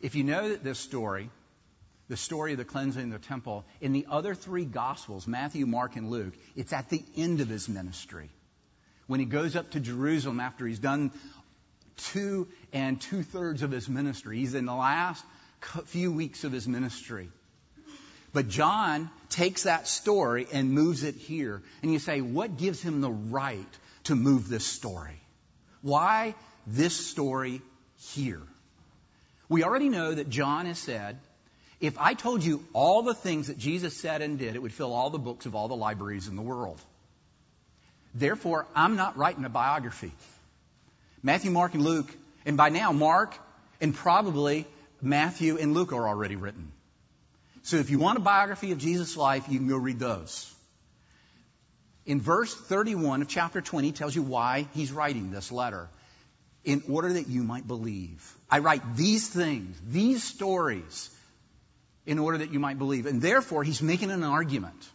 If 0.00 0.14
you 0.14 0.24
know 0.24 0.48
that 0.48 0.64
this 0.64 0.78
story 0.78 1.30
the 2.10 2.16
story 2.16 2.50
of 2.50 2.58
the 2.58 2.64
cleansing 2.64 3.12
of 3.12 3.22
the 3.22 3.28
temple. 3.28 3.64
In 3.80 3.92
the 3.92 4.06
other 4.10 4.34
three 4.34 4.64
Gospels, 4.64 5.28
Matthew, 5.28 5.64
Mark, 5.64 5.94
and 5.94 6.10
Luke, 6.10 6.34
it's 6.56 6.72
at 6.72 6.90
the 6.90 7.02
end 7.16 7.40
of 7.40 7.48
his 7.48 7.68
ministry. 7.68 8.28
When 9.06 9.20
he 9.20 9.26
goes 9.26 9.54
up 9.54 9.70
to 9.70 9.80
Jerusalem 9.80 10.40
after 10.40 10.66
he's 10.66 10.80
done 10.80 11.12
two 11.96 12.48
and 12.72 13.00
two 13.00 13.22
thirds 13.22 13.62
of 13.62 13.70
his 13.70 13.88
ministry, 13.88 14.38
he's 14.38 14.54
in 14.54 14.66
the 14.66 14.74
last 14.74 15.24
few 15.86 16.10
weeks 16.10 16.42
of 16.42 16.50
his 16.50 16.66
ministry. 16.66 17.30
But 18.32 18.48
John 18.48 19.08
takes 19.28 19.62
that 19.62 19.86
story 19.86 20.48
and 20.52 20.72
moves 20.72 21.04
it 21.04 21.14
here. 21.14 21.62
And 21.82 21.92
you 21.92 22.00
say, 22.00 22.20
what 22.20 22.56
gives 22.56 22.82
him 22.82 23.00
the 23.00 23.10
right 23.10 23.78
to 24.04 24.16
move 24.16 24.48
this 24.48 24.66
story? 24.66 25.20
Why 25.80 26.34
this 26.66 26.96
story 26.96 27.62
here? 28.14 28.42
We 29.50 29.64
already 29.64 29.88
know 29.88 30.14
that 30.14 30.30
John 30.30 30.64
has 30.66 30.78
said 30.78 31.18
if 31.80 31.98
I 31.98 32.14
told 32.14 32.44
you 32.44 32.64
all 32.72 33.02
the 33.02 33.14
things 33.14 33.48
that 33.48 33.58
Jesus 33.58 33.96
said 33.96 34.22
and 34.22 34.38
did, 34.38 34.54
it 34.54 34.62
would 34.62 34.72
fill 34.72 34.92
all 34.92 35.10
the 35.10 35.18
books 35.18 35.44
of 35.44 35.54
all 35.54 35.66
the 35.66 35.76
libraries 35.76 36.28
in 36.28 36.36
the 36.36 36.42
world. 36.42 36.80
Therefore, 38.14 38.66
I'm 38.76 38.96
not 38.96 39.16
writing 39.16 39.44
a 39.44 39.48
biography. 39.48 40.12
Matthew, 41.22 41.50
Mark, 41.50 41.74
and 41.74 41.82
Luke, 41.82 42.14
and 42.46 42.56
by 42.56 42.68
now, 42.68 42.92
Mark 42.92 43.34
and 43.80 43.94
probably 43.94 44.66
Matthew 45.02 45.58
and 45.58 45.74
Luke 45.74 45.92
are 45.92 46.08
already 46.08 46.36
written. 46.36 46.70
So 47.62 47.76
if 47.76 47.90
you 47.90 47.98
want 47.98 48.18
a 48.18 48.22
biography 48.22 48.72
of 48.72 48.78
Jesus' 48.78 49.16
life, 49.16 49.48
you 49.48 49.58
can 49.58 49.68
go 49.68 49.76
read 49.76 49.98
those. 49.98 50.52
In 52.06 52.20
verse 52.20 52.54
31 52.54 53.22
of 53.22 53.28
chapter 53.28 53.60
20 53.60 53.92
tells 53.92 54.14
you 54.14 54.22
why 54.22 54.68
he's 54.74 54.92
writing 54.92 55.30
this 55.30 55.50
letter. 55.50 55.88
In 56.64 56.82
order 56.88 57.14
that 57.14 57.28
you 57.28 57.42
might 57.42 57.66
believe. 57.66 58.36
I 58.50 58.58
write 58.58 58.96
these 58.96 59.28
things, 59.28 59.80
these 59.86 60.24
stories, 60.24 61.10
in 62.06 62.18
order 62.18 62.38
that 62.38 62.52
you 62.52 62.58
might 62.58 62.78
believe. 62.78 63.06
And 63.06 63.22
therefore, 63.22 63.62
he's 63.62 63.80
making 63.80 64.10
an 64.10 64.24
argument. 64.24 64.88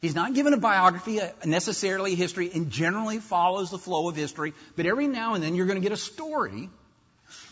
He's 0.00 0.14
not 0.14 0.32
given 0.32 0.54
a 0.54 0.56
biography, 0.56 1.20
uh, 1.20 1.28
a 1.42 1.46
necessarily 1.46 2.14
history, 2.14 2.50
and 2.54 2.70
generally 2.70 3.18
follows 3.18 3.70
the 3.70 3.78
flow 3.78 4.08
of 4.08 4.16
history, 4.16 4.54
but 4.76 4.86
every 4.86 5.08
now 5.08 5.34
and 5.34 5.44
then 5.44 5.54
you're 5.54 5.66
going 5.66 5.80
to 5.80 5.82
get 5.82 5.92
a 5.92 5.96
story 5.96 6.70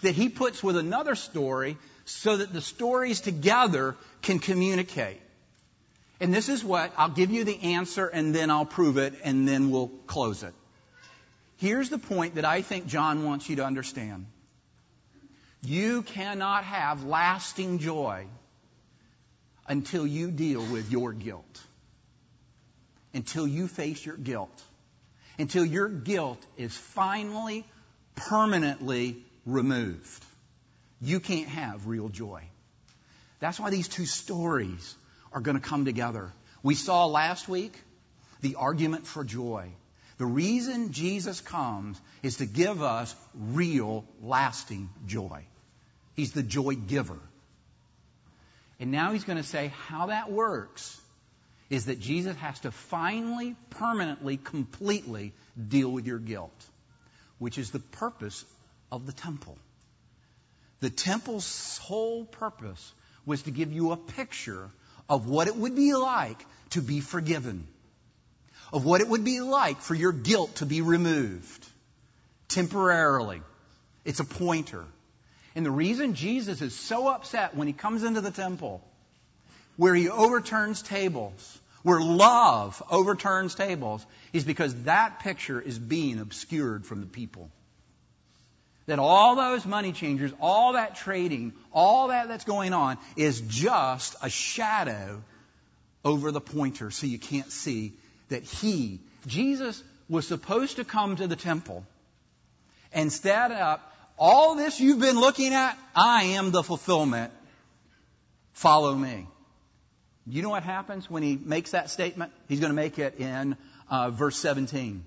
that 0.02 0.14
he 0.14 0.30
puts 0.30 0.62
with 0.62 0.76
another 0.76 1.14
story 1.14 1.76
so 2.06 2.38
that 2.38 2.52
the 2.52 2.62
stories 2.62 3.20
together 3.20 3.96
can 4.22 4.38
communicate. 4.38 5.20
And 6.20 6.32
this 6.32 6.48
is 6.48 6.64
what 6.64 6.92
I'll 6.96 7.10
give 7.10 7.30
you 7.30 7.44
the 7.44 7.74
answer 7.74 8.06
and 8.06 8.34
then 8.34 8.50
I'll 8.50 8.64
prove 8.64 8.96
it 8.96 9.14
and 9.22 9.46
then 9.46 9.70
we'll 9.70 9.88
close 10.06 10.42
it. 10.42 10.54
Here's 11.58 11.90
the 11.90 11.98
point 11.98 12.36
that 12.36 12.44
I 12.44 12.62
think 12.62 12.86
John 12.86 13.24
wants 13.24 13.48
you 13.48 13.56
to 13.56 13.64
understand. 13.64 14.26
You 15.62 16.02
cannot 16.02 16.64
have 16.64 17.04
lasting 17.04 17.78
joy 17.78 18.26
until 19.66 20.06
you 20.06 20.30
deal 20.30 20.64
with 20.64 20.90
your 20.90 21.12
guilt. 21.12 21.62
Until 23.12 23.46
you 23.46 23.68
face 23.68 24.04
your 24.04 24.16
guilt. 24.16 24.62
Until 25.38 25.64
your 25.64 25.88
guilt 25.88 26.44
is 26.56 26.76
finally, 26.76 27.64
permanently 28.14 29.24
removed. 29.46 30.24
You 31.00 31.20
can't 31.20 31.48
have 31.48 31.86
real 31.86 32.08
joy. 32.08 32.42
That's 33.40 33.58
why 33.60 33.70
these 33.70 33.88
two 33.88 34.06
stories 34.06 34.96
are 35.32 35.40
going 35.40 35.56
to 35.56 35.62
come 35.62 35.84
together. 35.84 36.32
We 36.62 36.74
saw 36.74 37.06
last 37.06 37.48
week 37.48 37.72
the 38.40 38.56
argument 38.56 39.06
for 39.06 39.24
joy. 39.24 39.70
The 40.18 40.26
reason 40.26 40.92
Jesus 40.92 41.40
comes 41.40 42.00
is 42.22 42.38
to 42.38 42.46
give 42.46 42.82
us 42.82 43.14
real, 43.34 44.04
lasting 44.20 44.90
joy. 45.06 45.44
He's 46.16 46.32
the 46.32 46.42
joy 46.42 46.74
giver. 46.74 47.18
And 48.80 48.90
now 48.90 49.12
he's 49.12 49.24
going 49.24 49.38
to 49.38 49.44
say 49.44 49.72
how 49.86 50.06
that 50.06 50.30
works 50.30 51.00
is 51.70 51.86
that 51.86 52.00
Jesus 52.00 52.36
has 52.36 52.58
to 52.60 52.70
finally, 52.70 53.54
permanently, 53.70 54.36
completely 54.36 55.32
deal 55.68 55.90
with 55.90 56.06
your 56.06 56.18
guilt, 56.18 56.66
which 57.38 57.58
is 57.58 57.70
the 57.70 57.78
purpose 57.78 58.44
of 58.90 59.06
the 59.06 59.12
temple. 59.12 59.56
The 60.80 60.90
temple's 60.90 61.78
whole 61.78 62.24
purpose 62.24 62.92
was 63.26 63.42
to 63.42 63.50
give 63.50 63.72
you 63.72 63.92
a 63.92 63.96
picture 63.96 64.70
of 65.08 65.28
what 65.28 65.46
it 65.46 65.56
would 65.56 65.76
be 65.76 65.94
like 65.94 66.44
to 66.70 66.80
be 66.82 67.00
forgiven 67.00 67.66
of 68.72 68.84
what 68.84 69.00
it 69.00 69.08
would 69.08 69.24
be 69.24 69.40
like 69.40 69.80
for 69.80 69.94
your 69.94 70.12
guilt 70.12 70.56
to 70.56 70.66
be 70.66 70.80
removed 70.80 71.66
temporarily. 72.48 73.42
It's 74.04 74.20
a 74.20 74.24
pointer. 74.24 74.84
And 75.54 75.64
the 75.64 75.70
reason 75.70 76.14
Jesus 76.14 76.62
is 76.62 76.74
so 76.74 77.08
upset 77.08 77.56
when 77.56 77.66
he 77.66 77.72
comes 77.72 78.02
into 78.02 78.20
the 78.20 78.30
temple, 78.30 78.82
where 79.76 79.94
he 79.94 80.08
overturns 80.08 80.82
tables, 80.82 81.60
where 81.82 82.00
love 82.00 82.82
overturns 82.90 83.54
tables, 83.54 84.04
is 84.32 84.44
because 84.44 84.74
that 84.84 85.20
picture 85.20 85.60
is 85.60 85.78
being 85.78 86.20
obscured 86.20 86.86
from 86.86 87.00
the 87.00 87.06
people. 87.06 87.50
That 88.86 88.98
all 88.98 89.36
those 89.36 89.66
money 89.66 89.92
changers, 89.92 90.32
all 90.40 90.72
that 90.72 90.96
trading, 90.96 91.52
all 91.72 92.08
that 92.08 92.28
that's 92.28 92.44
going 92.44 92.72
on 92.72 92.96
is 93.16 93.40
just 93.42 94.16
a 94.22 94.30
shadow 94.30 95.22
over 96.04 96.30
the 96.30 96.40
pointer 96.40 96.90
so 96.90 97.06
you 97.06 97.18
can't 97.18 97.50
see 97.50 97.92
that 98.28 98.44
he, 98.44 99.00
Jesus, 99.26 99.82
was 100.08 100.26
supposed 100.26 100.76
to 100.76 100.84
come 100.84 101.16
to 101.16 101.26
the 101.26 101.36
temple 101.36 101.84
and 102.92 103.12
stand 103.12 103.52
up. 103.52 103.92
All 104.18 104.56
this 104.56 104.80
you've 104.80 105.00
been 105.00 105.18
looking 105.18 105.54
at, 105.54 105.78
I 105.94 106.24
am 106.24 106.50
the 106.50 106.62
fulfillment. 106.62 107.32
Follow 108.52 108.94
me. 108.94 109.26
You 110.26 110.42
know 110.42 110.50
what 110.50 110.62
happens 110.62 111.08
when 111.08 111.22
he 111.22 111.36
makes 111.36 111.70
that 111.70 111.90
statement? 111.90 112.32
He's 112.48 112.60
going 112.60 112.70
to 112.70 112.76
make 112.76 112.98
it 112.98 113.18
in 113.18 113.56
uh, 113.88 114.10
verse 114.10 114.36
17. 114.36 115.04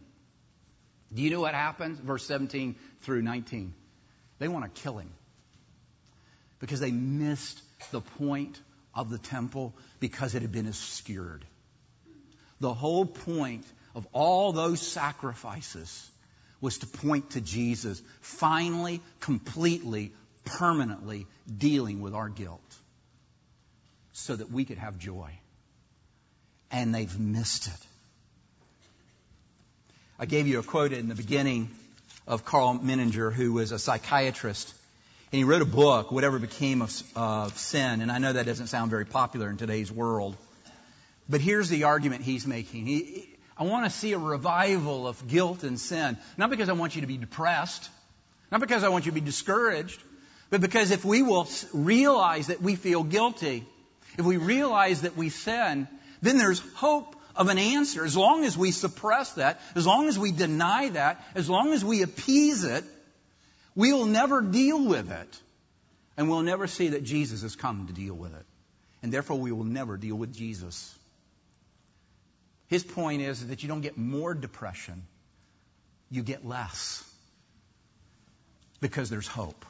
Do 1.14 1.22
you 1.22 1.30
know 1.30 1.42
what 1.42 1.54
happens? 1.54 2.00
Verse 2.00 2.26
17 2.26 2.76
through 3.02 3.22
19. 3.22 3.74
They 4.40 4.48
want 4.48 4.74
to 4.74 4.82
kill 4.82 4.98
him 4.98 5.12
because 6.60 6.80
they 6.80 6.92
missed 6.92 7.62
the 7.92 8.02
point 8.02 8.60
of 8.96 9.10
the 9.10 9.18
temple 9.18 9.76
because 10.00 10.34
it 10.34 10.42
had 10.42 10.52
been 10.52 10.68
obscured. 10.68 11.46
The 12.62 12.74
whole 12.76 13.06
point 13.06 13.66
of 13.96 14.08
all 14.14 14.54
those 14.54 14.80
sacrifices 14.80 16.10
was 16.62 16.78
to 16.78 16.88
point 16.88 17.32
to 17.32 17.42
Jesus 17.42 18.02
finally, 18.22 19.02
completely, 19.20 20.14
permanently 20.46 21.26
dealing 21.58 22.02
with 22.02 22.14
our 22.14 22.30
guilt 22.30 22.62
so 24.14 24.36
that 24.36 24.52
we 24.52 24.64
could 24.64 24.78
have 24.78 25.00
joy. 25.00 25.32
And 26.70 26.94
they've 26.94 27.20
missed 27.20 27.66
it. 27.66 27.88
I 30.20 30.28
gave 30.28 30.48
you 30.48 30.60
a 30.60 30.64
quote 30.64 30.94
in 30.94 31.08
the 31.08 31.16
beginning 31.16 31.72
of 32.28 32.46
Karl 32.46 32.78
Menninger, 32.78 33.34
who 33.34 33.54
was 33.54 33.72
a 33.72 33.80
psychiatrist. 33.80 34.72
And 35.32 35.40
he 35.40 35.46
wrote 35.46 35.64
a 35.64 35.66
book, 35.66 36.12
Whatever 36.12 36.38
Became 36.38 36.84
of, 36.84 37.04
of 37.16 37.58
Sin. 37.58 38.02
And 38.02 38.12
I 38.12 38.20
know 38.20 38.32
that 38.32 38.46
doesn't 38.46 38.68
sound 38.68 38.92
very 38.92 39.06
popular 39.06 39.50
in 39.50 39.58
today's 39.58 39.92
world. 39.92 40.38
But 41.32 41.40
here's 41.40 41.70
the 41.70 41.86
argument 41.86 42.24
he's 42.24 42.46
making. 42.46 42.86
He, 42.86 43.26
I 43.58 43.64
want 43.64 43.86
to 43.86 43.90
see 43.90 44.12
a 44.12 44.18
revival 44.18 45.08
of 45.08 45.28
guilt 45.30 45.64
and 45.64 45.80
sin. 45.80 46.18
Not 46.38 46.50
because 46.50 46.68
I 46.68 46.74
want 46.74 46.96
you 46.96 47.02
to 47.02 47.08
be 47.08 47.18
depressed, 47.18 47.90
not 48.52 48.60
because 48.60 48.84
I 48.84 48.90
want 48.90 49.06
you 49.06 49.12
to 49.12 49.16
be 49.16 49.26
discouraged, 49.26 50.04
but 50.50 50.60
because 50.60 50.92
if 50.92 51.06
we 51.06 51.22
will 51.22 51.48
realize 51.74 52.48
that 52.48 52.62
we 52.62 52.76
feel 52.76 53.04
guilty, 53.04 53.66
if 54.18 54.26
we 54.26 54.36
realize 54.36 55.04
that 55.04 55.16
we 55.16 55.30
sin, 55.30 55.88
then 56.22 56.38
there's 56.38 56.60
hope 56.76 57.16
of 57.34 57.48
an 57.48 57.58
answer. 57.58 58.04
As 58.04 58.18
long 58.18 58.44
as 58.44 58.58
we 58.58 58.72
suppress 58.72 59.32
that, 59.34 59.62
as 59.74 59.88
long 59.88 60.10
as 60.10 60.20
we 60.20 60.34
deny 60.34 60.90
that, 60.90 61.26
as 61.34 61.50
long 61.50 61.72
as 61.72 61.86
we 61.86 62.02
appease 62.02 62.66
it, 62.66 62.84
we 63.74 63.94
will 63.94 64.06
never 64.06 64.42
deal 64.42 64.84
with 64.84 65.10
it. 65.10 65.40
And 66.18 66.30
we'll 66.30 66.42
never 66.42 66.68
see 66.68 66.90
that 66.90 67.06
Jesus 67.06 67.42
has 67.44 67.56
come 67.56 67.88
to 67.88 67.94
deal 67.94 68.14
with 68.14 68.36
it. 68.36 68.46
And 69.02 69.14
therefore, 69.14 69.40
we 69.40 69.54
will 69.54 69.64
never 69.64 69.96
deal 69.96 70.18
with 70.18 70.36
Jesus. 70.36 70.94
His 72.72 72.86
point 72.86 73.22
is 73.22 73.48
that 73.48 73.64
you 73.64 73.68
don't 73.68 73.82
get 73.82 73.98
more 73.98 74.34
depression, 74.34 75.04
you 76.10 76.24
get 76.24 76.46
less. 76.46 77.04
Because 78.80 79.10
there's 79.10 79.28
hope. 79.28 79.66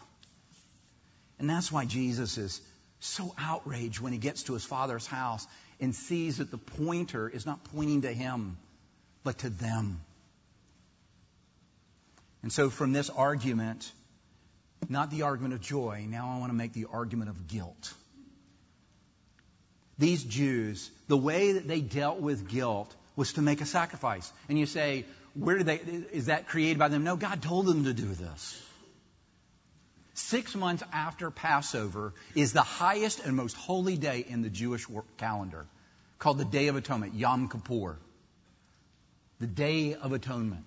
And 1.40 1.50
that's 1.50 1.72
why 1.72 1.86
Jesus 1.86 2.38
is 2.38 2.62
so 3.00 3.34
outraged 3.40 4.00
when 4.00 4.14
he 4.14 4.20
gets 4.20 4.44
to 4.44 4.54
his 4.54 4.64
father's 4.64 5.08
house 5.08 5.48
and 5.80 5.96
sees 5.96 6.38
that 6.38 6.52
the 6.52 6.60
pointer 6.60 7.28
is 7.28 7.44
not 7.44 7.64
pointing 7.74 8.04
to 8.04 8.14
him, 8.14 8.56
but 9.24 9.40
to 9.40 9.50
them. 9.50 10.00
And 12.44 12.54
so 12.54 12.70
from 12.70 12.94
this 12.94 13.10
argument, 13.10 13.92
not 14.90 15.10
the 15.10 15.24
argument 15.24 15.56
of 15.56 15.62
joy, 15.62 16.06
now 16.08 16.36
I 16.36 16.38
want 16.38 16.52
to 16.52 16.56
make 16.56 16.74
the 16.74 16.86
argument 16.94 17.32
of 17.32 17.48
guilt. 17.48 17.94
These 20.02 20.24
Jews, 20.24 20.90
the 21.08 21.16
way 21.16 21.52
that 21.52 21.68
they 21.68 21.80
dealt 21.80 22.20
with 22.20 22.48
guilt 22.50 22.92
was 23.16 23.34
to 23.34 23.44
make 23.44 23.62
a 23.62 23.68
sacrifice. 23.68 24.34
And 24.50 24.58
you 24.58 24.66
say, 24.66 25.06
where 25.36 25.60
did 25.60 25.68
they, 25.68 25.76
is 26.12 26.26
that 26.26 26.48
created 26.48 26.80
by 26.80 26.88
them? 26.88 27.04
No, 27.04 27.16
God 27.16 27.44
told 27.44 27.68
them 27.68 27.84
to 27.84 27.94
do 27.94 28.08
this. 28.08 28.60
Six 30.16 30.56
months 30.56 30.82
after 30.92 31.30
Passover 31.30 32.16
is 32.34 32.52
the 32.52 32.64
highest 32.64 33.24
and 33.24 33.36
most 33.36 33.56
holy 33.56 33.96
day 33.96 34.26
in 34.28 34.42
the 34.42 34.50
Jewish 34.50 34.88
calendar, 35.18 35.68
called 36.18 36.40
the 36.40 36.46
Day 36.46 36.68
of 36.70 36.76
Atonement, 36.76 37.14
Yom 37.14 37.48
Kippur. 37.48 38.00
The 39.40 39.46
Day 39.46 39.94
of 39.94 40.14
Atonement. 40.14 40.66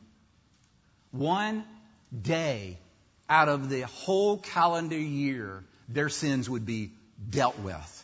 One 1.10 1.64
day 2.22 2.78
out 3.28 3.48
of 3.48 3.68
the 3.68 3.80
whole 3.80 4.38
calendar 4.38 4.96
year, 4.96 5.64
their 5.88 6.08
sins 6.08 6.48
would 6.48 6.64
be 6.64 6.92
dealt 7.28 7.58
with. 7.58 8.03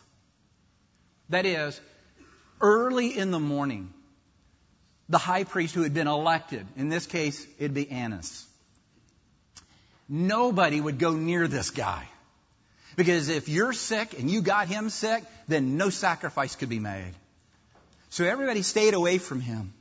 That 1.31 1.47
is, 1.47 1.81
early 2.61 3.17
in 3.17 3.31
the 3.31 3.41
morning, 3.41 3.93
the 5.09 5.19
high 5.19 5.45
priest 5.45 5.75
who 5.75 5.83
had 5.83 5.95
been 5.95 6.09
elected, 6.09 6.67
in 6.77 6.89
this 6.89 7.07
case, 7.07 7.47
it'd 7.59 7.75
be 7.75 7.91
Annas, 7.91 8.47
nobody 10.09 10.81
would 10.81 10.99
go 10.99 11.13
near 11.13 11.49
this 11.49 11.71
guy. 11.71 12.07
Because 12.97 13.29
if 13.29 13.49
you're 13.49 13.73
sick 13.73 14.19
and 14.19 14.29
you 14.29 14.43
got 14.43 14.69
him 14.69 14.91
sick, 14.91 15.23
then 15.47 15.77
no 15.77 15.91
sacrifice 15.91 16.57
could 16.57 16.69
be 16.69 16.81
made. 16.81 17.15
So 18.11 18.25
everybody 18.25 18.63
stayed 18.63 18.95
away 18.95 19.19
from 19.19 19.41
him. 19.41 19.73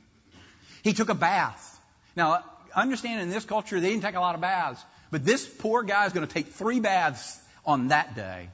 He 0.84 0.92
took 0.92 1.08
a 1.08 1.14
bath. 1.14 1.80
Now, 2.14 2.44
understand 2.74 3.20
in 3.20 3.30
this 3.30 3.44
culture, 3.44 3.80
they 3.80 3.90
didn't 3.90 4.02
take 4.02 4.14
a 4.14 4.20
lot 4.20 4.36
of 4.36 4.40
baths. 4.40 4.82
But 5.10 5.24
this 5.24 5.46
poor 5.46 5.82
guy 5.82 6.06
is 6.06 6.12
going 6.12 6.26
to 6.26 6.32
take 6.32 6.52
three 6.52 6.78
baths 6.78 7.38
on 7.66 7.88
that 7.88 8.14
day. 8.14 8.48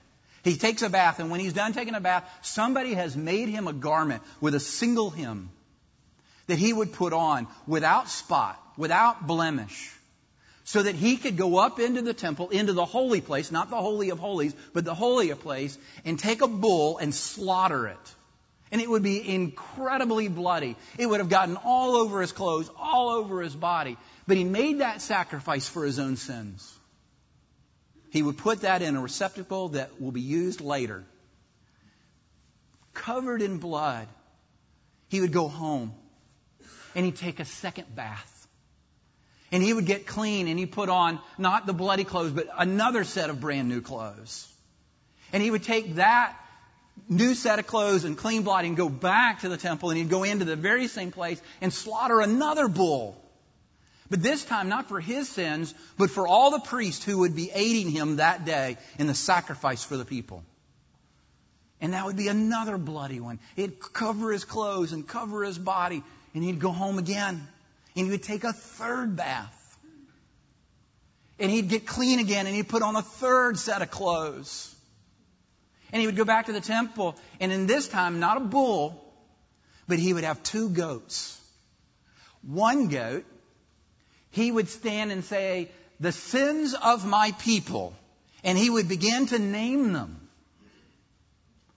He 0.46 0.56
takes 0.56 0.82
a 0.82 0.88
bath, 0.88 1.18
and 1.18 1.28
when 1.28 1.40
he's 1.40 1.52
done 1.52 1.72
taking 1.72 1.96
a 1.96 2.00
bath, 2.00 2.24
somebody 2.42 2.94
has 2.94 3.16
made 3.16 3.48
him 3.48 3.66
a 3.66 3.72
garment 3.72 4.22
with 4.40 4.54
a 4.54 4.60
single 4.60 5.10
hem 5.10 5.50
that 6.46 6.56
he 6.56 6.72
would 6.72 6.92
put 6.92 7.12
on 7.12 7.48
without 7.66 8.08
spot, 8.08 8.62
without 8.76 9.26
blemish 9.26 9.92
so 10.62 10.84
that 10.84 10.94
he 10.94 11.16
could 11.16 11.36
go 11.36 11.58
up 11.58 11.80
into 11.80 12.00
the 12.00 12.14
temple, 12.14 12.50
into 12.50 12.72
the 12.72 12.84
holy 12.84 13.20
place, 13.20 13.50
not 13.50 13.70
the 13.70 13.76
holy 13.76 14.10
of 14.10 14.20
holies, 14.20 14.54
but 14.72 14.84
the 14.84 14.94
holier 14.94 15.34
place, 15.34 15.76
and 16.04 16.16
take 16.16 16.42
a 16.42 16.48
bull 16.48 16.98
and 16.98 17.12
slaughter 17.12 17.88
it. 17.88 18.14
And 18.70 18.80
it 18.80 18.88
would 18.88 19.02
be 19.02 19.28
incredibly 19.28 20.28
bloody. 20.28 20.76
It 20.96 21.06
would 21.06 21.18
have 21.18 21.28
gotten 21.28 21.56
all 21.56 21.96
over 21.96 22.20
his 22.20 22.30
clothes, 22.30 22.70
all 22.78 23.10
over 23.10 23.42
his 23.42 23.54
body. 23.54 23.96
But 24.28 24.36
he 24.36 24.44
made 24.44 24.78
that 24.78 25.02
sacrifice 25.02 25.68
for 25.68 25.84
his 25.84 25.98
own 25.98 26.16
sins. 26.16 26.75
He 28.16 28.22
would 28.22 28.38
put 28.38 28.62
that 28.62 28.80
in 28.80 28.96
a 28.96 29.00
receptacle 29.02 29.68
that 29.70 30.00
will 30.00 30.10
be 30.10 30.22
used 30.22 30.62
later. 30.62 31.04
Covered 32.94 33.42
in 33.42 33.58
blood, 33.58 34.08
he 35.08 35.20
would 35.20 35.32
go 35.32 35.48
home 35.48 35.92
and 36.94 37.04
he'd 37.04 37.16
take 37.16 37.40
a 37.40 37.44
second 37.44 37.94
bath. 37.94 38.48
And 39.52 39.62
he 39.62 39.70
would 39.70 39.84
get 39.84 40.06
clean 40.06 40.48
and 40.48 40.58
he 40.58 40.64
put 40.64 40.88
on 40.88 41.20
not 41.36 41.66
the 41.66 41.74
bloody 41.74 42.04
clothes, 42.04 42.32
but 42.32 42.48
another 42.56 43.04
set 43.04 43.28
of 43.28 43.38
brand 43.38 43.68
new 43.68 43.82
clothes. 43.82 44.50
And 45.34 45.42
he 45.42 45.50
would 45.50 45.64
take 45.64 45.96
that 45.96 46.34
new 47.10 47.34
set 47.34 47.58
of 47.58 47.66
clothes 47.66 48.04
and 48.04 48.16
clean 48.16 48.44
blood 48.44 48.64
and 48.64 48.78
go 48.78 48.88
back 48.88 49.40
to 49.40 49.50
the 49.50 49.58
temple 49.58 49.90
and 49.90 49.98
he'd 49.98 50.08
go 50.08 50.22
into 50.22 50.46
the 50.46 50.56
very 50.56 50.88
same 50.88 51.12
place 51.12 51.38
and 51.60 51.70
slaughter 51.70 52.22
another 52.22 52.66
bull. 52.66 53.22
But 54.08 54.22
this 54.22 54.44
time 54.44 54.68
not 54.68 54.88
for 54.88 55.00
his 55.00 55.28
sins, 55.28 55.74
but 55.98 56.10
for 56.10 56.28
all 56.28 56.50
the 56.50 56.60
priests 56.60 57.04
who 57.04 57.18
would 57.18 57.34
be 57.34 57.50
aiding 57.52 57.90
him 57.90 58.16
that 58.16 58.44
day 58.44 58.76
in 58.98 59.06
the 59.06 59.14
sacrifice 59.14 59.82
for 59.82 59.96
the 59.96 60.04
people. 60.04 60.44
And 61.80 61.92
that 61.92 62.06
would 62.06 62.16
be 62.16 62.28
another 62.28 62.78
bloody 62.78 63.20
one. 63.20 63.38
He'd 63.54 63.80
cover 63.80 64.32
his 64.32 64.44
clothes 64.44 64.92
and 64.92 65.06
cover 65.06 65.44
his 65.44 65.58
body 65.58 66.02
and 66.34 66.42
he'd 66.42 66.60
go 66.60 66.70
home 66.70 66.98
again 66.98 67.48
and 67.96 68.06
he 68.06 68.10
would 68.10 68.22
take 68.22 68.44
a 68.44 68.52
third 68.52 69.16
bath. 69.16 69.62
And 71.38 71.50
he'd 71.50 71.68
get 71.68 71.86
clean 71.86 72.18
again 72.18 72.46
and 72.46 72.54
he'd 72.54 72.68
put 72.68 72.82
on 72.82 72.96
a 72.96 73.02
third 73.02 73.58
set 73.58 73.82
of 73.82 73.90
clothes. 73.90 74.74
And 75.92 76.00
he 76.00 76.06
would 76.06 76.16
go 76.16 76.24
back 76.24 76.46
to 76.46 76.52
the 76.52 76.60
temple 76.60 77.16
and 77.40 77.52
in 77.52 77.66
this 77.66 77.88
time, 77.88 78.20
not 78.20 78.38
a 78.38 78.40
bull, 78.40 79.02
but 79.86 79.98
he 79.98 80.12
would 80.12 80.24
have 80.24 80.42
two 80.42 80.70
goats. 80.70 81.38
One 82.42 82.88
goat, 82.88 83.24
he 84.36 84.52
would 84.52 84.68
stand 84.68 85.10
and 85.10 85.24
say, 85.24 85.70
the 85.98 86.12
sins 86.12 86.74
of 86.74 87.06
my 87.06 87.32
people. 87.40 87.94
And 88.44 88.56
he 88.56 88.68
would 88.68 88.86
begin 88.86 89.26
to 89.28 89.38
name 89.38 89.94
them. 89.94 90.20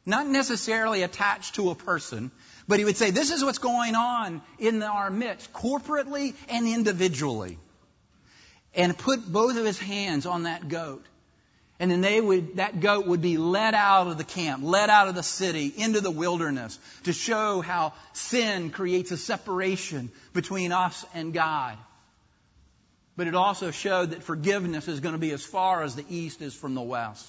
Not 0.06 0.28
necessarily 0.28 1.04
attached 1.04 1.56
to 1.56 1.70
a 1.70 1.76
person, 1.76 2.32
but 2.68 2.80
he 2.80 2.86
would 2.86 2.98
say, 2.98 3.12
this 3.12 3.32
is 3.32 3.44
what's 3.44 3.60
going 3.60 3.96
on 3.96 4.42
in 4.60 4.84
our 4.84 5.10
midst, 5.10 5.54
corporately 5.54 6.36
and 6.50 6.68
individually. 6.68 7.58
And 8.76 8.98
put 8.98 9.32
both 9.32 9.58
of 9.58 9.66
his 9.66 9.80
hands 9.80 10.26
on 10.26 10.44
that 10.44 10.68
goat. 10.68 11.06
And 11.80 11.90
then 11.90 12.02
they 12.02 12.20
would, 12.20 12.58
that 12.58 12.82
goat 12.82 13.08
would 13.08 13.22
be 13.22 13.38
led 13.38 13.74
out 13.74 14.08
of 14.08 14.18
the 14.18 14.26
camp, 14.26 14.64
led 14.66 14.90
out 14.90 15.08
of 15.08 15.16
the 15.16 15.24
city 15.24 15.72
into 15.78 16.02
the 16.02 16.12
wilderness 16.12 16.78
to 17.06 17.14
show 17.14 17.62
how 17.62 17.94
sin 18.12 18.70
creates 18.70 19.12
a 19.12 19.18
separation 19.18 20.12
between 20.34 20.74
us 20.74 21.06
and 21.14 21.34
God. 21.34 21.78
But 23.20 23.28
it 23.28 23.36
also 23.36 23.72
showed 23.72 24.12
that 24.12 24.24
forgiveness 24.24 24.88
is 24.88 25.02
going 25.02 25.12
to 25.12 25.20
be 25.20 25.32
as 25.32 25.44
far 25.44 25.84
as 25.84 25.94
the 25.94 26.06
east 26.10 26.42
is 26.42 26.54
from 26.54 26.74
the 26.74 26.82
west. 26.82 27.28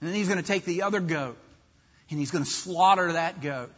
And 0.00 0.08
then 0.08 0.16
he's 0.16 0.28
going 0.28 0.40
to 0.40 0.46
take 0.46 0.64
the 0.64 0.84
other 0.84 1.00
goat 1.00 1.36
and 2.08 2.18
he's 2.18 2.30
going 2.30 2.42
to 2.42 2.48
slaughter 2.50 3.12
that 3.12 3.42
goat. 3.42 3.74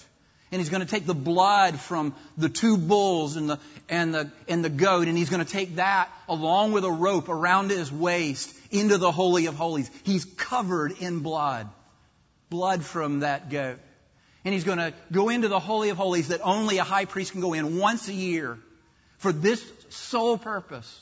And 0.52 0.60
he's 0.60 0.70
going 0.70 0.82
to 0.82 0.88
take 0.88 1.04
the 1.04 1.16
blood 1.16 1.80
from 1.80 2.14
the 2.36 2.48
two 2.48 2.78
bulls 2.78 3.34
and 3.34 3.50
the, 3.50 3.58
and 3.88 4.14
the, 4.14 4.30
and 4.46 4.64
the 4.64 4.70
goat, 4.70 5.08
and 5.08 5.18
he's 5.18 5.30
going 5.30 5.44
to 5.44 5.50
take 5.50 5.74
that 5.76 6.10
along 6.28 6.70
with 6.70 6.84
a 6.84 6.92
rope 6.92 7.28
around 7.28 7.70
his 7.70 7.90
waist 7.90 8.54
into 8.70 8.98
the 8.98 9.10
Holy 9.10 9.46
of 9.46 9.56
Holies. 9.56 9.90
He's 10.04 10.24
covered 10.24 10.92
in 11.00 11.24
blood. 11.24 11.68
Blood 12.50 12.84
from 12.84 13.18
that 13.20 13.50
goat. 13.50 13.80
And 14.44 14.54
he's 14.54 14.62
going 14.62 14.78
to 14.78 14.94
go 15.10 15.28
into 15.28 15.48
the 15.48 15.58
Holy 15.58 15.88
of 15.88 15.96
Holies 15.96 16.28
that 16.28 16.40
only 16.44 16.78
a 16.78 16.84
high 16.84 17.06
priest 17.06 17.32
can 17.32 17.40
go 17.40 17.52
in 17.52 17.78
once 17.78 18.06
a 18.06 18.14
year 18.14 18.60
for 19.26 19.32
this 19.32 19.60
sole 19.88 20.38
purpose 20.38 21.00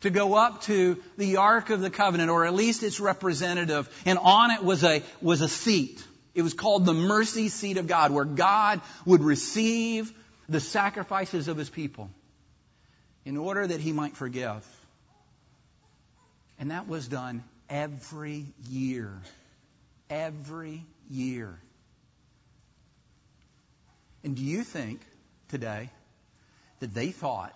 to 0.00 0.08
go 0.08 0.36
up 0.36 0.62
to 0.62 1.02
the 1.18 1.36
Ark 1.36 1.68
of 1.68 1.82
the 1.82 1.90
Covenant, 1.90 2.30
or 2.30 2.46
at 2.46 2.54
least 2.54 2.82
its 2.82 2.98
representative, 2.98 3.90
and 4.06 4.18
on 4.18 4.52
it 4.52 4.64
was 4.64 4.82
a, 4.84 5.02
was 5.20 5.42
a 5.42 5.48
seat. 5.48 6.02
It 6.34 6.40
was 6.40 6.54
called 6.54 6.86
the 6.86 6.94
mercy 6.94 7.50
seat 7.50 7.76
of 7.76 7.86
God, 7.86 8.10
where 8.10 8.24
God 8.24 8.80
would 9.04 9.20
receive 9.22 10.10
the 10.48 10.60
sacrifices 10.60 11.46
of 11.46 11.58
his 11.58 11.68
people 11.68 12.08
in 13.26 13.36
order 13.36 13.66
that 13.66 13.80
he 13.80 13.92
might 13.92 14.16
forgive. 14.16 14.66
And 16.58 16.70
that 16.70 16.88
was 16.88 17.06
done 17.06 17.44
every 17.68 18.46
year. 18.70 19.12
Every 20.08 20.86
year. 21.10 21.60
And 24.22 24.34
do 24.34 24.42
you 24.42 24.64
think 24.64 25.02
today 25.50 25.90
that 26.80 26.94
they 26.94 27.10
thought 27.10 27.54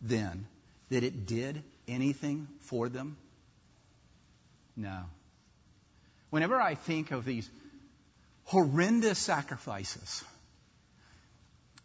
then 0.00 0.46
that 0.90 1.02
it 1.02 1.26
did 1.26 1.62
anything 1.88 2.48
for 2.60 2.88
them? 2.88 3.16
No. 4.76 5.04
Whenever 6.30 6.60
I 6.60 6.74
think 6.74 7.10
of 7.10 7.24
these 7.24 7.48
horrendous 8.44 9.18
sacrifices, 9.18 10.24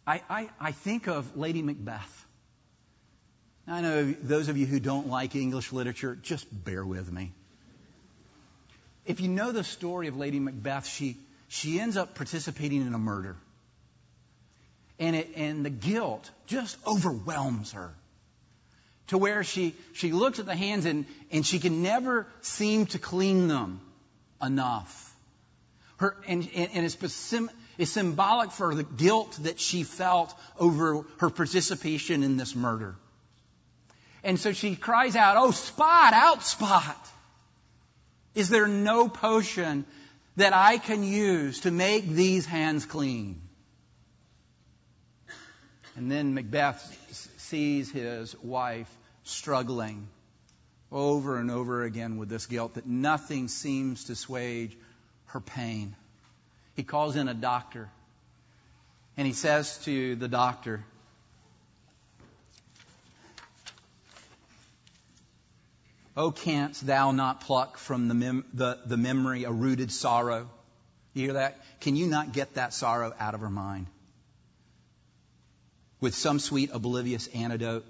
I, 0.06 0.22
I, 0.28 0.48
I 0.60 0.72
think 0.72 1.08
of 1.08 1.36
Lady 1.36 1.62
Macbeth. 1.62 2.26
I 3.66 3.80
know 3.80 4.12
those 4.12 4.48
of 4.48 4.56
you 4.56 4.66
who 4.66 4.80
don't 4.80 5.08
like 5.08 5.36
English 5.36 5.72
literature, 5.72 6.16
just 6.20 6.46
bear 6.64 6.84
with 6.84 7.10
me. 7.10 7.32
If 9.06 9.20
you 9.20 9.28
know 9.28 9.52
the 9.52 9.64
story 9.64 10.08
of 10.08 10.16
Lady 10.16 10.40
Macbeth, 10.40 10.86
she, 10.86 11.16
she 11.48 11.78
ends 11.80 11.96
up 11.96 12.14
participating 12.14 12.82
in 12.82 12.94
a 12.94 12.98
murder. 12.98 13.36
And, 14.98 15.16
it, 15.16 15.30
and 15.36 15.64
the 15.64 15.70
guilt 15.70 16.30
just 16.46 16.76
overwhelms 16.86 17.72
her 17.72 17.94
to 19.08 19.18
where 19.18 19.44
she, 19.44 19.74
she 19.92 20.12
looks 20.12 20.38
at 20.38 20.46
the 20.46 20.54
hands 20.54 20.86
and, 20.86 21.06
and 21.30 21.44
she 21.44 21.58
can 21.58 21.82
never 21.82 22.26
seem 22.40 22.86
to 22.86 22.98
clean 22.98 23.48
them 23.48 23.80
enough. 24.42 25.14
Her, 25.96 26.16
and, 26.26 26.48
and, 26.54 26.70
and 26.74 26.86
it's, 26.86 26.96
it's 27.78 27.90
symbolic 27.90 28.52
for 28.52 28.74
the 28.74 28.84
guilt 28.84 29.38
that 29.42 29.60
she 29.60 29.82
felt 29.82 30.34
over 30.58 31.04
her 31.18 31.30
participation 31.30 32.22
in 32.22 32.36
this 32.36 32.54
murder. 32.54 32.96
And 34.24 34.38
so 34.38 34.52
she 34.52 34.76
cries 34.76 35.16
out, 35.16 35.36
Oh, 35.36 35.50
spot, 35.50 36.12
out 36.14 36.42
spot. 36.42 36.96
Is 38.34 38.48
there 38.48 38.68
no 38.68 39.08
potion 39.08 39.84
that 40.36 40.54
I 40.54 40.78
can 40.78 41.02
use 41.02 41.60
to 41.60 41.70
make 41.70 42.08
these 42.08 42.46
hands 42.46 42.86
clean? 42.86 43.42
And 45.96 46.10
then 46.10 46.34
Macbeth 46.34 46.80
sees 47.38 47.90
his 47.90 48.34
wife 48.42 48.90
struggling 49.24 50.08
over 50.90 51.38
and 51.38 51.50
over 51.50 51.84
again 51.84 52.16
with 52.16 52.28
this 52.28 52.46
guilt 52.46 52.74
that 52.74 52.86
nothing 52.86 53.48
seems 53.48 54.04
to 54.04 54.12
assuage 54.12 54.76
her 55.26 55.40
pain. 55.40 55.94
He 56.76 56.82
calls 56.82 57.16
in 57.16 57.28
a 57.28 57.34
doctor 57.34 57.88
and 59.16 59.26
he 59.26 59.32
says 59.32 59.78
to 59.84 60.16
the 60.16 60.28
doctor, 60.28 60.84
Oh, 66.14 66.30
canst 66.30 66.86
thou 66.86 67.12
not 67.12 67.40
pluck 67.40 67.78
from 67.78 68.08
the, 68.08 68.14
mem- 68.14 68.44
the, 68.52 68.78
the 68.84 68.98
memory 68.98 69.44
a 69.44 69.50
rooted 69.50 69.90
sorrow? 69.90 70.50
You 71.14 71.24
hear 71.24 71.32
that? 71.34 71.58
Can 71.80 71.96
you 71.96 72.06
not 72.06 72.32
get 72.32 72.54
that 72.54 72.74
sorrow 72.74 73.14
out 73.18 73.34
of 73.34 73.40
her 73.40 73.50
mind? 73.50 73.86
With 76.02 76.16
some 76.16 76.40
sweet 76.40 76.70
oblivious 76.72 77.28
antidote, 77.28 77.86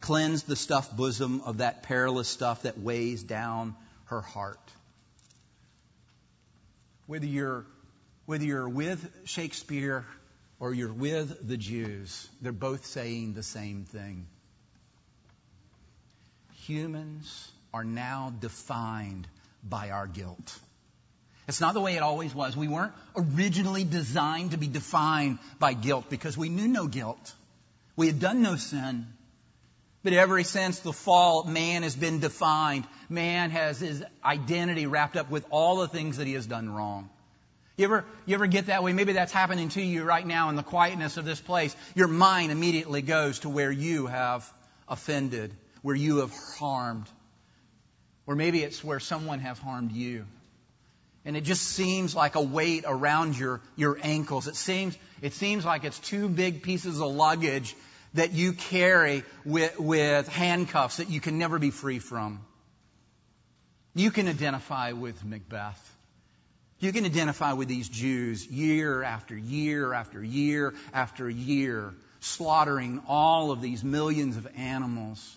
cleanse 0.00 0.44
the 0.44 0.54
stuffed 0.54 0.96
bosom 0.96 1.40
of 1.40 1.58
that 1.58 1.82
perilous 1.82 2.28
stuff 2.28 2.62
that 2.62 2.78
weighs 2.78 3.24
down 3.24 3.74
her 4.04 4.20
heart. 4.20 4.60
Whether 7.08 7.26
you're, 7.26 7.66
whether 8.26 8.44
you're 8.44 8.68
with 8.68 9.10
Shakespeare 9.24 10.06
or 10.60 10.72
you're 10.72 10.92
with 10.92 11.48
the 11.48 11.56
Jews, 11.56 12.28
they're 12.40 12.52
both 12.52 12.86
saying 12.86 13.34
the 13.34 13.42
same 13.42 13.84
thing. 13.86 14.28
Humans 16.66 17.50
are 17.74 17.84
now 17.84 18.32
defined 18.40 19.26
by 19.64 19.90
our 19.90 20.06
guilt. 20.06 20.60
It's 21.48 21.60
not 21.60 21.74
the 21.74 21.80
way 21.80 21.96
it 21.96 22.02
always 22.04 22.32
was. 22.32 22.56
We 22.56 22.68
weren't 22.68 22.92
originally 23.16 23.82
designed 23.82 24.52
to 24.52 24.58
be 24.58 24.68
defined 24.68 25.40
by 25.58 25.72
guilt 25.72 26.08
because 26.08 26.38
we 26.38 26.50
knew 26.50 26.68
no 26.68 26.86
guilt. 26.86 27.34
We 27.98 28.06
had 28.06 28.20
done 28.20 28.42
no 28.42 28.54
sin. 28.54 29.08
But 30.04 30.12
ever 30.12 30.40
since 30.44 30.78
the 30.78 30.92
fall, 30.92 31.42
man 31.42 31.82
has 31.82 31.96
been 31.96 32.20
defined. 32.20 32.86
Man 33.08 33.50
has 33.50 33.80
his 33.80 34.04
identity 34.24 34.86
wrapped 34.86 35.16
up 35.16 35.32
with 35.32 35.44
all 35.50 35.78
the 35.78 35.88
things 35.88 36.18
that 36.18 36.26
he 36.28 36.34
has 36.34 36.46
done 36.46 36.70
wrong. 36.70 37.10
You 37.76 37.86
ever, 37.86 38.04
you 38.24 38.36
ever 38.36 38.46
get 38.46 38.66
that 38.66 38.84
way? 38.84 38.92
Maybe 38.92 39.14
that's 39.14 39.32
happening 39.32 39.70
to 39.70 39.82
you 39.82 40.04
right 40.04 40.24
now 40.24 40.48
in 40.48 40.54
the 40.54 40.62
quietness 40.62 41.16
of 41.16 41.24
this 41.24 41.40
place. 41.40 41.74
Your 41.96 42.06
mind 42.06 42.52
immediately 42.52 43.02
goes 43.02 43.40
to 43.40 43.48
where 43.48 43.72
you 43.72 44.06
have 44.06 44.48
offended, 44.86 45.52
where 45.82 45.96
you 45.96 46.18
have 46.18 46.32
harmed. 46.56 47.08
Or 48.28 48.36
maybe 48.36 48.62
it's 48.62 48.84
where 48.84 49.00
someone 49.00 49.40
has 49.40 49.58
harmed 49.58 49.90
you. 49.90 50.24
And 51.24 51.36
it 51.36 51.40
just 51.40 51.62
seems 51.62 52.14
like 52.14 52.36
a 52.36 52.40
weight 52.40 52.84
around 52.86 53.36
your, 53.36 53.60
your 53.74 53.98
ankles. 54.00 54.46
It 54.46 54.54
seems, 54.54 54.96
it 55.20 55.32
seems 55.32 55.64
like 55.64 55.82
it's 55.82 55.98
two 55.98 56.28
big 56.28 56.62
pieces 56.62 57.00
of 57.00 57.10
luggage 57.10 57.74
that 58.14 58.32
you 58.32 58.52
carry 58.52 59.24
with, 59.44 59.78
with 59.78 60.28
handcuffs 60.28 60.98
that 60.98 61.10
you 61.10 61.20
can 61.20 61.38
never 61.38 61.58
be 61.58 61.70
free 61.70 61.98
from. 61.98 62.40
You 63.94 64.10
can 64.10 64.28
identify 64.28 64.92
with 64.92 65.24
Macbeth. 65.24 65.96
You 66.80 66.92
can 66.92 67.04
identify 67.04 67.54
with 67.54 67.68
these 67.68 67.88
Jews 67.88 68.46
year 68.46 69.02
after 69.02 69.36
year 69.36 69.92
after 69.92 70.22
year 70.22 70.74
after 70.92 71.28
year, 71.28 71.92
slaughtering 72.20 73.02
all 73.08 73.50
of 73.50 73.60
these 73.60 73.82
millions 73.82 74.36
of 74.36 74.46
animals 74.56 75.36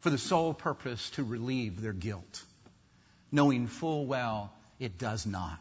for 0.00 0.10
the 0.10 0.18
sole 0.18 0.54
purpose 0.54 1.10
to 1.10 1.24
relieve 1.24 1.82
their 1.82 1.92
guilt, 1.92 2.42
knowing 3.30 3.66
full 3.66 4.06
well 4.06 4.52
it 4.78 4.98
does 4.98 5.26
not. 5.26 5.58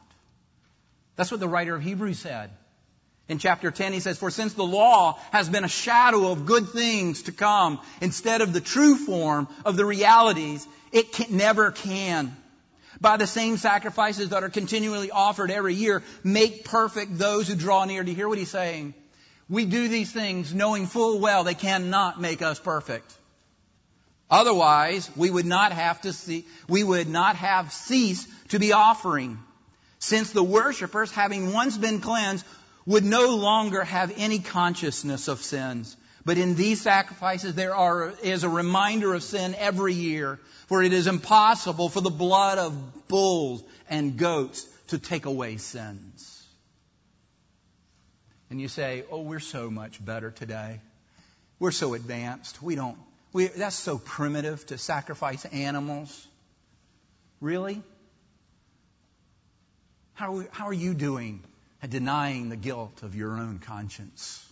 That's 1.18 1.32
what 1.32 1.40
the 1.40 1.48
writer 1.48 1.76
of 1.76 1.82
Hebrews 1.82 2.20
said. 2.20 2.52
In 3.30 3.40
chapter 3.40 3.72
10, 3.72 3.94
he 3.94 4.00
says, 4.00 4.18
For 4.18 4.32
since 4.32 4.54
the 4.54 4.64
law 4.64 5.20
has 5.32 5.50
been 5.50 5.66
a 5.66 5.70
shadow 5.70 6.32
of 6.32 6.46
good 6.46 6.70
things 6.70 7.24
to 7.24 7.32
come 7.32 7.80
instead 8.00 8.42
of 8.42 8.54
the 8.54 8.62
true 8.62 8.96
form 8.96 9.48
of 9.66 9.76
the 9.76 9.86
realities, 9.86 10.66
it 10.92 11.12
can, 11.12 11.36
never 11.36 11.72
can. 11.72 12.36
By 13.02 13.18
the 13.18 13.28
same 13.28 13.58
sacrifices 13.58 14.30
that 14.30 14.44
are 14.44 14.50
continually 14.50 15.12
offered 15.12 15.52
every 15.52 15.74
year, 15.74 16.04
make 16.24 16.64
perfect 16.64 17.18
those 17.18 17.48
who 17.48 17.56
draw 17.56 17.84
near. 17.86 18.04
Do 18.04 18.12
you 18.12 18.16
hear 18.16 18.30
what 18.30 18.38
he's 18.38 18.50
saying? 18.50 18.94
We 19.50 19.66
do 19.66 19.88
these 19.88 20.12
things 20.12 20.54
knowing 20.54 20.88
full 20.88 21.20
well 21.20 21.44
they 21.44 21.54
cannot 21.54 22.20
make 22.20 22.42
us 22.42 22.60
perfect. 22.60 23.14
Otherwise, 24.30 25.10
we 25.16 25.30
would 25.30 25.46
not 25.46 25.72
have 25.72 26.02
to 26.02 26.12
see, 26.12 26.46
we 26.68 26.84
would 26.84 27.08
not 27.08 27.36
have 27.38 27.72
ceased 27.72 28.28
to 28.50 28.60
be 28.60 28.74
offering. 28.74 29.40
Since 30.00 30.32
the 30.32 30.44
worshippers, 30.44 31.12
having 31.12 31.54
once 31.54 31.78
been 31.78 32.02
cleansed, 32.02 32.46
would 32.88 33.04
no 33.04 33.36
longer 33.36 33.84
have 33.84 34.12
any 34.18 34.40
consciousness 34.40 35.28
of 35.28 35.42
sins. 35.42 35.96
But 36.26 36.38
in 36.38 36.56
these 36.56 36.82
sacrifices, 36.82 37.54
there 37.54 37.76
are, 37.76 38.14
is 38.24 38.44
a 38.44 38.50
reminder 38.50 39.14
of 39.14 39.22
sin 39.22 39.56
every 39.60 39.94
year, 39.94 40.40
for 40.68 40.82
it 40.82 40.94
is 40.94 41.06
impossible 41.06 41.90
for 41.90 42.02
the 42.02 42.10
blood 42.10 42.58
of 42.58 43.08
bulls 43.08 43.64
and 43.90 44.18
goats 44.18 44.66
to 44.88 44.98
take 44.98 45.26
away 45.26 45.58
sins. 45.58 46.34
And 48.50 48.62
you 48.62 48.70
say, 48.70 49.04
oh, 49.12 49.22
we're 49.22 49.42
so 49.42 49.70
much 49.70 50.04
better 50.04 50.32
today. 50.32 50.80
We're 51.60 51.72
so 51.72 51.94
advanced. 51.94 52.64
We 52.64 52.76
don't 52.76 52.98
we, 53.34 53.48
that's 53.48 53.76
so 53.76 53.98
primitive 53.98 54.66
to 54.68 54.78
sacrifice 54.78 55.44
animals. 55.46 56.28
Really? 57.42 57.84
How, 60.14 60.44
how 60.52 60.68
are 60.68 60.74
you 60.74 60.94
doing 60.94 61.44
denying 61.86 62.50
the 62.50 62.56
guilt 62.56 63.04
of 63.04 63.16
your 63.16 63.38
own 63.38 63.60
conscience? 63.60 64.44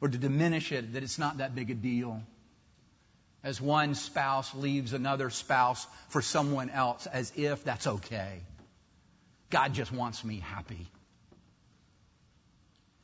Or 0.00 0.08
to 0.08 0.18
diminish 0.18 0.72
it, 0.72 0.94
that 0.94 1.02
it's 1.04 1.18
not 1.18 1.38
that 1.38 1.54
big 1.54 1.70
a 1.70 1.74
deal? 1.74 2.22
As 3.44 3.60
one 3.60 3.94
spouse 3.94 4.52
leaves 4.54 4.92
another 4.92 5.30
spouse 5.30 5.86
for 6.08 6.22
someone 6.22 6.70
else 6.70 7.06
as 7.06 7.32
if 7.36 7.62
that's 7.62 7.86
okay. 7.86 8.40
God 9.50 9.74
just 9.74 9.92
wants 9.92 10.24
me 10.24 10.40
happy. 10.40 10.86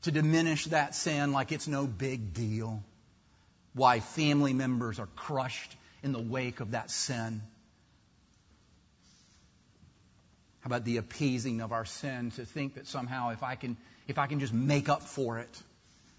To 0.03 0.11
diminish 0.11 0.65
that 0.67 0.95
sin 0.95 1.33
like 1.33 1.53
it's 1.53 1.69
no 1.69 1.87
big 1.87 2.33
deal 2.33 2.83
why 3.75 4.01
family 4.01 4.53
members 4.53 4.99
are 4.99 5.09
crushed 5.15 5.77
in 6.03 6.13
the 6.13 6.21
wake 6.21 6.61
of 6.61 6.73
that 6.73 6.91
sin. 6.91 7.43
How 10.61 10.69
about 10.69 10.85
the 10.85 10.97
appeasing 10.97 11.61
of 11.61 11.73
our 11.73 11.85
sin 11.85 12.33
to 12.33 12.45
think 12.45 12.75
that 12.75 12.87
somehow 12.87 13.31
if 13.31 13.43
I 13.43 13.55
can, 13.55 13.77
if 14.07 14.19
I 14.19 14.27
can 14.27 14.41
just 14.41 14.53
make 14.53 14.89
up 14.89 15.03
for 15.03 15.39
it, 15.39 15.63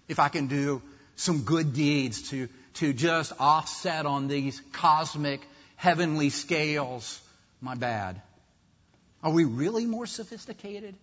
if 0.08 0.18
I 0.18 0.28
can 0.28 0.46
do 0.46 0.82
some 1.16 1.42
good 1.42 1.74
deeds 1.74 2.30
to, 2.30 2.48
to 2.74 2.92
just 2.92 3.32
offset 3.38 4.06
on 4.06 4.28
these 4.28 4.60
cosmic 4.72 5.40
heavenly 5.76 6.30
scales, 6.30 7.20
my 7.60 7.74
bad. 7.74 8.20
Are 9.22 9.32
we 9.32 9.44
really 9.44 9.84
more 9.84 10.06
sophisticated? 10.06 10.94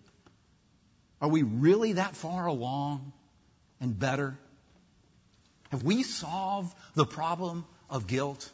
Are 1.20 1.28
we 1.28 1.42
really 1.42 1.94
that 1.94 2.16
far 2.16 2.46
along 2.46 3.12
and 3.80 3.98
better? 3.98 4.36
Have 5.70 5.82
we 5.82 6.02
solved 6.02 6.74
the 6.94 7.04
problem 7.04 7.64
of 7.90 8.06
guilt 8.06 8.50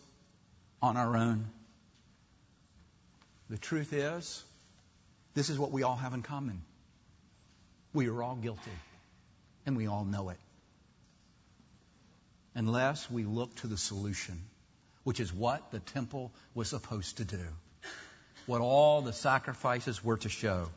on 0.83 0.97
our 0.97 1.17
own? 1.17 1.47
The 3.49 3.59
truth 3.59 3.93
is, 3.93 4.43
this 5.35 5.51
is 5.51 5.59
what 5.59 5.71
we 5.71 5.83
all 5.83 5.97
have 5.97 6.15
in 6.15 6.23
common. 6.23 6.63
We 7.93 8.09
are 8.09 8.23
all 8.23 8.37
guilty, 8.37 8.79
and 9.67 9.77
we 9.77 9.87
all 9.87 10.05
know 10.05 10.31
it. 10.31 10.39
Unless 12.55 13.11
we 13.11 13.25
look 13.25 13.55
to 13.57 13.67
the 13.67 13.77
solution, 13.77 14.41
which 15.03 15.21
is 15.21 15.33
what 15.33 15.71
the 15.71 15.81
temple 15.81 16.33
was 16.55 16.69
supposed 16.69 17.19
to 17.19 17.25
do, 17.25 17.47
what 18.47 18.61
all 18.61 19.03
the 19.03 19.13
sacrifices 19.13 20.05
were 20.05 20.17
to 20.19 20.29
show 20.29 20.69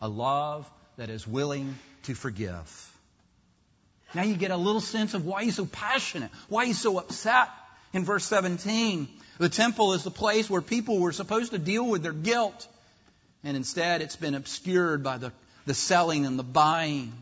a 0.00 0.08
love 0.08 0.70
that 0.96 1.10
is 1.10 1.26
willing 1.26 1.76
to 2.04 2.14
forgive. 2.14 2.92
Now 4.14 4.22
you 4.22 4.36
get 4.36 4.50
a 4.50 4.56
little 4.56 4.80
sense 4.80 5.14
of 5.14 5.26
why 5.26 5.44
he's 5.44 5.56
so 5.56 5.66
passionate, 5.66 6.30
why 6.48 6.66
he's 6.66 6.80
so 6.80 6.98
upset. 6.98 7.48
In 7.92 8.04
verse 8.04 8.24
17, 8.24 9.08
the 9.38 9.48
temple 9.48 9.94
is 9.94 10.04
the 10.04 10.10
place 10.10 10.48
where 10.48 10.60
people 10.60 10.98
were 10.98 11.12
supposed 11.12 11.52
to 11.52 11.58
deal 11.58 11.86
with 11.86 12.02
their 12.02 12.12
guilt. 12.12 12.66
And 13.44 13.56
instead, 13.56 14.02
it's 14.02 14.16
been 14.16 14.34
obscured 14.34 15.02
by 15.02 15.18
the, 15.18 15.32
the 15.66 15.74
selling 15.74 16.26
and 16.26 16.38
the 16.38 16.44
buying. 16.44 17.12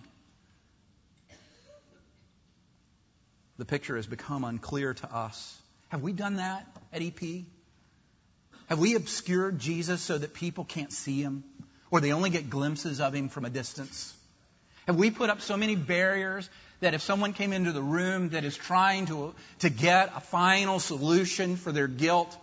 The 3.59 3.65
picture 3.65 3.97
has 3.97 4.07
become 4.07 4.45
unclear 4.45 4.95
to 4.95 5.15
us. 5.15 5.59
Have 5.89 6.03
we 6.03 6.13
done 6.13 6.37
that 6.37 6.67
at 6.93 7.03
EP? 7.03 7.45
Have 8.69 8.79
we 8.79 8.95
obscured 8.95 9.59
Jesus 9.59 10.03
so 10.03 10.19
that 10.19 10.35
people 10.35 10.65
can't 10.65 10.93
see 10.93 11.23
him? 11.23 11.45
Or 11.91 12.01
they 12.01 12.13
only 12.13 12.31
get 12.31 12.51
glimpses 12.51 13.01
of 13.01 13.15
him 13.15 13.29
from 13.29 13.45
a 13.45 13.51
distance? 13.51 14.13
Have 14.87 14.97
we 14.97 15.11
put 15.11 15.31
up 15.31 15.41
so 15.41 15.57
many 15.57 15.77
barriers 15.77 16.49
that 16.81 16.95
if 16.95 17.03
someone 17.03 17.33
came 17.33 17.53
into 17.53 17.73
the 17.73 17.83
room 17.83 18.31
that 18.31 18.45
is 18.45 18.57
trying 18.57 19.07
to, 19.07 19.35
to 19.61 19.71
get 19.71 20.13
a 20.15 20.21
final 20.21 20.81
solution 20.81 21.57
for 21.57 21.73
their 21.73 21.89
guilt, 21.89 22.37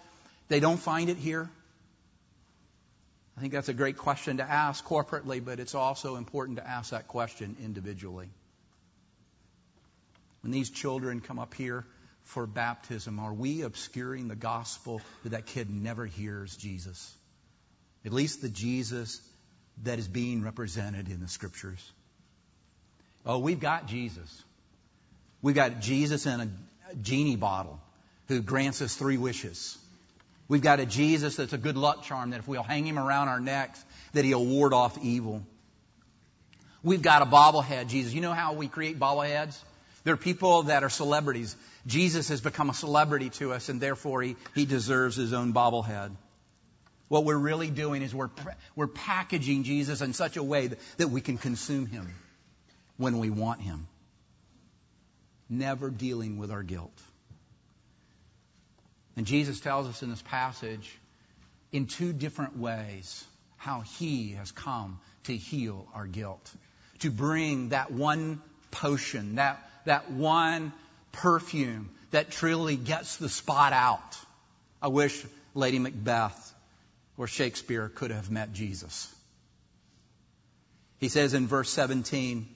they 0.47 0.59
don't 0.59 0.79
find 0.79 1.09
it 1.09 1.17
here? 1.17 1.49
I 3.37 3.41
think 3.41 3.53
that's 3.53 3.69
a 3.69 3.73
great 3.73 3.97
question 3.97 4.37
to 4.37 4.43
ask 4.43 4.85
corporately, 4.85 5.43
but 5.43 5.59
it's 5.59 5.75
also 5.75 6.15
important 6.15 6.57
to 6.59 6.67
ask 6.67 6.91
that 6.91 7.07
question 7.07 7.55
individually. 7.63 8.29
When 10.41 10.51
these 10.51 10.69
children 10.69 11.21
come 11.21 11.39
up 11.39 11.53
here 11.53 11.85
for 12.23 12.45
baptism, 12.45 13.19
are 13.19 13.33
we 13.33 13.61
obscuring 13.61 14.27
the 14.27 14.35
gospel 14.35 15.01
that 15.23 15.29
that 15.29 15.47
kid 15.47 15.69
never 15.69 16.05
hears 16.05 16.55
Jesus? 16.55 17.15
At 18.05 18.13
least 18.13 18.41
the 18.41 18.49
Jesus 18.49 19.21
that 19.83 19.97
is 19.97 20.07
being 20.07 20.43
represented 20.43 21.07
in 21.07 21.21
the 21.21 21.27
scriptures. 21.27 21.91
Oh, 23.25 23.39
we've 23.39 23.59
got 23.59 23.87
Jesus. 23.87 24.43
We've 25.41 25.55
got 25.55 25.79
Jesus 25.79 26.25
in 26.25 26.39
a 26.41 26.47
genie 27.01 27.37
bottle 27.37 27.79
who 28.27 28.41
grants 28.41 28.81
us 28.81 28.95
three 28.95 29.17
wishes. 29.17 29.77
We've 30.47 30.61
got 30.61 30.79
a 30.79 30.85
Jesus 30.85 31.37
that's 31.37 31.53
a 31.53 31.57
good 31.57 31.77
luck 31.77 32.03
charm 32.03 32.31
that 32.31 32.39
if 32.39 32.47
we'll 32.47 32.63
hang 32.63 32.85
him 32.85 32.99
around 32.99 33.29
our 33.29 33.39
necks, 33.39 33.83
that 34.13 34.25
he'll 34.25 34.45
ward 34.45 34.73
off 34.73 34.97
evil. 35.01 35.43
We've 36.83 37.01
got 37.01 37.21
a 37.21 37.25
bobblehead 37.25 37.87
Jesus. 37.87 38.13
You 38.13 38.21
know 38.21 38.33
how 38.33 38.53
we 38.53 38.67
create 38.67 38.99
bobbleheads? 38.99 39.57
There 40.03 40.13
are 40.13 40.17
people 40.17 40.63
that 40.63 40.83
are 40.83 40.89
celebrities. 40.89 41.55
Jesus 41.87 42.27
has 42.27 42.41
become 42.41 42.69
a 42.69 42.73
celebrity 42.73 43.29
to 43.31 43.53
us, 43.53 43.69
and 43.69 43.79
therefore 43.79 44.21
he, 44.21 44.35
he 44.53 44.65
deserves 44.65 45.15
his 45.15 45.31
own 45.31 45.53
bobblehead. 45.53 46.11
What 47.07 47.23
we're 47.23 47.37
really 47.37 47.69
doing 47.69 48.01
is 48.01 48.13
we're, 48.13 48.31
we're 48.75 48.87
packaging 48.87 49.63
Jesus 49.63 50.01
in 50.01 50.13
such 50.13 50.35
a 50.35 50.43
way 50.43 50.67
that, 50.67 50.79
that 50.97 51.09
we 51.09 51.21
can 51.21 51.37
consume 51.37 51.85
him 51.85 52.13
when 52.97 53.19
we 53.19 53.29
want 53.29 53.61
him. 53.61 53.87
Never 55.49 55.89
dealing 55.89 56.37
with 56.37 56.51
our 56.51 56.63
guilt. 56.63 56.99
And 59.15 59.25
Jesus 59.25 59.59
tells 59.59 59.87
us 59.87 60.01
in 60.03 60.09
this 60.09 60.21
passage 60.21 60.97
in 61.71 61.87
two 61.87 62.13
different 62.13 62.57
ways 62.57 63.25
how 63.57 63.81
he 63.81 64.31
has 64.31 64.51
come 64.51 64.99
to 65.25 65.35
heal 65.35 65.87
our 65.93 66.05
guilt, 66.05 66.51
to 66.99 67.09
bring 67.09 67.69
that 67.69 67.91
one 67.91 68.41
potion, 68.71 69.35
that, 69.35 69.59
that 69.85 70.11
one 70.11 70.73
perfume 71.11 71.89
that 72.11 72.31
truly 72.31 72.75
gets 72.75 73.17
the 73.17 73.29
spot 73.29 73.73
out. 73.73 74.17
I 74.81 74.87
wish 74.89 75.25
Lady 75.53 75.79
Macbeth 75.79 76.53
or 77.17 77.27
Shakespeare 77.27 77.89
could 77.89 78.11
have 78.11 78.29
met 78.29 78.53
Jesus. 78.53 79.13
He 80.99 81.09
says 81.09 81.33
in 81.33 81.47
verse 81.47 81.69
17, 81.69 82.47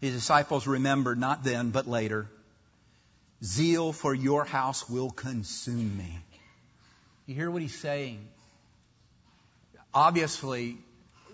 his 0.00 0.12
disciples 0.12 0.66
remembered 0.66 1.18
not 1.18 1.44
then, 1.44 1.70
but 1.70 1.86
later, 1.86 2.28
zeal 3.42 3.92
for 3.92 4.14
your 4.14 4.44
house 4.44 4.88
will 4.88 5.10
consume 5.10 5.96
me. 5.96 6.18
You 7.26 7.34
hear 7.34 7.50
what 7.50 7.62
he's 7.62 7.78
saying? 7.78 8.26
Obviously, 9.94 10.76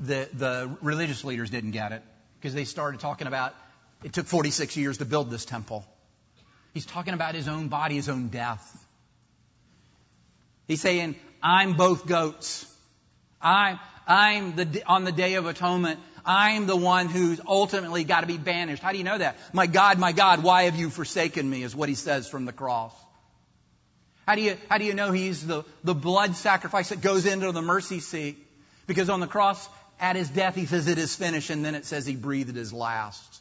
the, 0.00 0.28
the 0.32 0.76
religious 0.80 1.24
leaders 1.24 1.50
didn't 1.50 1.72
get 1.72 1.92
it 1.92 2.02
because 2.38 2.54
they 2.54 2.64
started 2.64 3.00
talking 3.00 3.26
about 3.26 3.54
it 4.04 4.12
took 4.12 4.26
46 4.26 4.76
years 4.76 4.98
to 4.98 5.04
build 5.04 5.30
this 5.30 5.44
temple. 5.44 5.84
He's 6.72 6.86
talking 6.86 7.14
about 7.14 7.34
his 7.34 7.48
own 7.48 7.68
body, 7.68 7.96
his 7.96 8.08
own 8.08 8.28
death. 8.28 8.86
He's 10.68 10.80
saying, 10.80 11.16
I'm 11.42 11.74
both 11.74 12.06
goats. 12.06 12.66
I'm, 13.40 13.80
I'm 14.06 14.54
the, 14.54 14.82
on 14.86 15.04
the 15.04 15.12
Day 15.12 15.34
of 15.34 15.46
Atonement. 15.46 15.98
I'm 16.28 16.66
the 16.66 16.76
one 16.76 17.08
who's 17.08 17.40
ultimately 17.48 18.04
got 18.04 18.20
to 18.20 18.26
be 18.26 18.36
banished. 18.36 18.82
How 18.82 18.92
do 18.92 18.98
you 18.98 19.04
know 19.04 19.16
that? 19.16 19.38
My 19.54 19.66
God, 19.66 19.98
my 19.98 20.12
God, 20.12 20.42
why 20.42 20.64
have 20.64 20.76
you 20.76 20.90
forsaken 20.90 21.48
me? 21.48 21.62
Is 21.62 21.74
what 21.74 21.88
he 21.88 21.94
says 21.94 22.28
from 22.28 22.44
the 22.44 22.52
cross. 22.52 22.92
How 24.26 24.34
do 24.34 24.42
you, 24.42 24.58
how 24.68 24.76
do 24.76 24.84
you 24.84 24.92
know 24.92 25.10
he's 25.10 25.46
the, 25.46 25.64
the 25.84 25.94
blood 25.94 26.36
sacrifice 26.36 26.90
that 26.90 27.00
goes 27.00 27.24
into 27.24 27.50
the 27.50 27.62
mercy 27.62 28.00
seat? 28.00 28.36
Because 28.86 29.08
on 29.08 29.20
the 29.20 29.26
cross, 29.26 29.66
at 29.98 30.16
his 30.16 30.28
death, 30.28 30.54
he 30.54 30.66
says 30.66 30.86
it 30.86 30.98
is 30.98 31.16
finished, 31.16 31.48
and 31.48 31.64
then 31.64 31.74
it 31.74 31.86
says 31.86 32.04
he 32.04 32.14
breathed 32.14 32.54
his 32.54 32.74
last. 32.74 33.40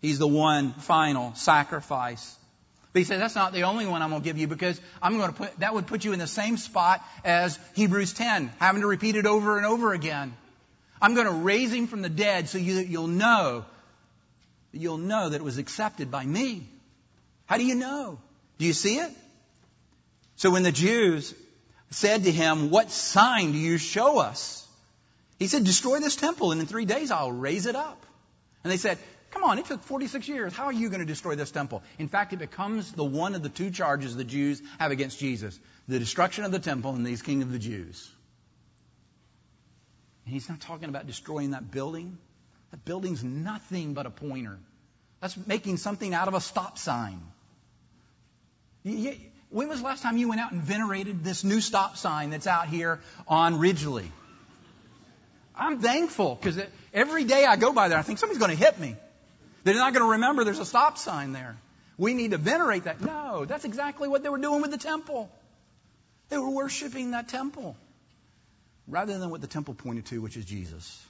He's 0.00 0.20
the 0.20 0.28
one 0.28 0.72
final 0.74 1.34
sacrifice. 1.34 2.36
But 2.92 3.00
he 3.00 3.04
says, 3.04 3.18
that's 3.18 3.34
not 3.34 3.52
the 3.52 3.64
only 3.64 3.86
one 3.86 4.00
I'm 4.00 4.10
going 4.10 4.22
to 4.22 4.24
give 4.24 4.38
you 4.38 4.46
because 4.46 4.80
I'm 5.02 5.18
going 5.18 5.30
to 5.32 5.36
put, 5.36 5.58
that 5.58 5.74
would 5.74 5.88
put 5.88 6.04
you 6.04 6.12
in 6.12 6.20
the 6.20 6.28
same 6.28 6.56
spot 6.56 7.04
as 7.24 7.58
Hebrews 7.74 8.12
10, 8.12 8.52
having 8.60 8.82
to 8.82 8.86
repeat 8.86 9.16
it 9.16 9.26
over 9.26 9.56
and 9.56 9.66
over 9.66 9.92
again. 9.92 10.34
I'm 11.00 11.14
going 11.14 11.26
to 11.26 11.32
raise 11.32 11.72
him 11.72 11.86
from 11.86 12.02
the 12.02 12.08
dead 12.08 12.48
so 12.48 12.58
you, 12.58 12.78
you'll 12.78 13.06
know, 13.06 13.64
you'll 14.72 14.98
know 14.98 15.28
that 15.28 15.36
it 15.36 15.44
was 15.44 15.58
accepted 15.58 16.10
by 16.10 16.24
me. 16.24 16.66
How 17.46 17.56
do 17.56 17.64
you 17.64 17.74
know? 17.74 18.18
Do 18.58 18.66
you 18.66 18.72
see 18.72 18.96
it? 18.96 19.10
So 20.36 20.50
when 20.50 20.62
the 20.62 20.72
Jews 20.72 21.34
said 21.90 22.24
to 22.24 22.30
him, 22.30 22.70
what 22.70 22.90
sign 22.90 23.52
do 23.52 23.58
you 23.58 23.78
show 23.78 24.18
us? 24.18 24.66
He 25.38 25.46
said, 25.46 25.64
destroy 25.64 26.00
this 26.00 26.16
temple 26.16 26.52
and 26.52 26.60
in 26.60 26.66
three 26.66 26.84
days 26.84 27.10
I'll 27.10 27.32
raise 27.32 27.66
it 27.66 27.76
up. 27.76 28.04
And 28.62 28.70
they 28.70 28.76
said, 28.76 28.98
Come 29.30 29.44
on, 29.44 29.58
it 29.58 29.66
took 29.66 29.82
46 29.82 30.28
years. 30.28 30.56
How 30.56 30.64
are 30.64 30.72
you 30.72 30.88
going 30.88 31.00
to 31.00 31.06
destroy 31.06 31.36
this 31.36 31.52
temple? 31.52 31.84
In 31.98 32.08
fact, 32.08 32.32
it 32.32 32.40
becomes 32.40 32.90
the 32.90 33.04
one 33.04 33.36
of 33.36 33.44
the 33.44 33.48
two 33.48 33.70
charges 33.70 34.16
the 34.16 34.24
Jews 34.24 34.60
have 34.78 34.90
against 34.90 35.20
Jesus 35.20 35.58
the 35.88 35.98
destruction 35.98 36.44
of 36.44 36.52
the 36.52 36.58
temple 36.58 36.94
and 36.94 37.06
he's 37.06 37.22
king 37.22 37.42
of 37.42 37.50
the 37.50 37.58
Jews. 37.58 38.10
And 40.30 40.34
he's 40.36 40.48
not 40.48 40.60
talking 40.60 40.88
about 40.88 41.08
destroying 41.08 41.50
that 41.50 41.72
building. 41.72 42.16
That 42.70 42.84
building's 42.84 43.24
nothing 43.24 43.94
but 43.94 44.06
a 44.06 44.10
pointer. 44.10 44.60
That's 45.20 45.36
making 45.44 45.78
something 45.78 46.14
out 46.14 46.28
of 46.28 46.34
a 46.34 46.40
stop 46.40 46.78
sign. 46.78 47.20
When 48.84 49.68
was 49.68 49.80
the 49.80 49.84
last 49.84 50.04
time 50.04 50.18
you 50.18 50.28
went 50.28 50.40
out 50.40 50.52
and 50.52 50.62
venerated 50.62 51.24
this 51.24 51.42
new 51.42 51.60
stop 51.60 51.96
sign 51.96 52.30
that's 52.30 52.46
out 52.46 52.68
here 52.68 53.00
on 53.26 53.58
Ridgely? 53.58 54.08
I'm 55.56 55.80
thankful 55.80 56.36
because 56.36 56.62
every 56.94 57.24
day 57.24 57.44
I 57.44 57.56
go 57.56 57.72
by 57.72 57.88
there, 57.88 57.98
I 57.98 58.02
think 58.02 58.20
somebody's 58.20 58.38
going 58.38 58.56
to 58.56 58.64
hit 58.64 58.78
me. 58.78 58.94
They're 59.64 59.74
not 59.74 59.94
going 59.94 60.06
to 60.06 60.12
remember 60.12 60.44
there's 60.44 60.60
a 60.60 60.64
stop 60.64 60.96
sign 60.96 61.32
there. 61.32 61.56
We 61.98 62.14
need 62.14 62.30
to 62.30 62.38
venerate 62.38 62.84
that. 62.84 63.00
No, 63.00 63.46
that's 63.46 63.64
exactly 63.64 64.06
what 64.06 64.22
they 64.22 64.28
were 64.28 64.38
doing 64.38 64.62
with 64.62 64.70
the 64.70 64.78
temple. 64.78 65.28
They 66.28 66.38
were 66.38 66.50
worshiping 66.50 67.10
that 67.10 67.28
temple 67.30 67.74
rather 68.90 69.18
than 69.18 69.30
what 69.30 69.40
the 69.40 69.46
temple 69.46 69.74
pointed 69.74 70.06
to, 70.06 70.20
which 70.20 70.36
is 70.36 70.44
Jesus. 70.44 71.06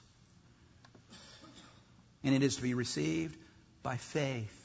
And 2.23 2.35
it 2.35 2.43
is 2.43 2.57
to 2.57 2.61
be 2.61 2.73
received 2.73 3.35
by 3.83 3.97
faith. 3.97 4.57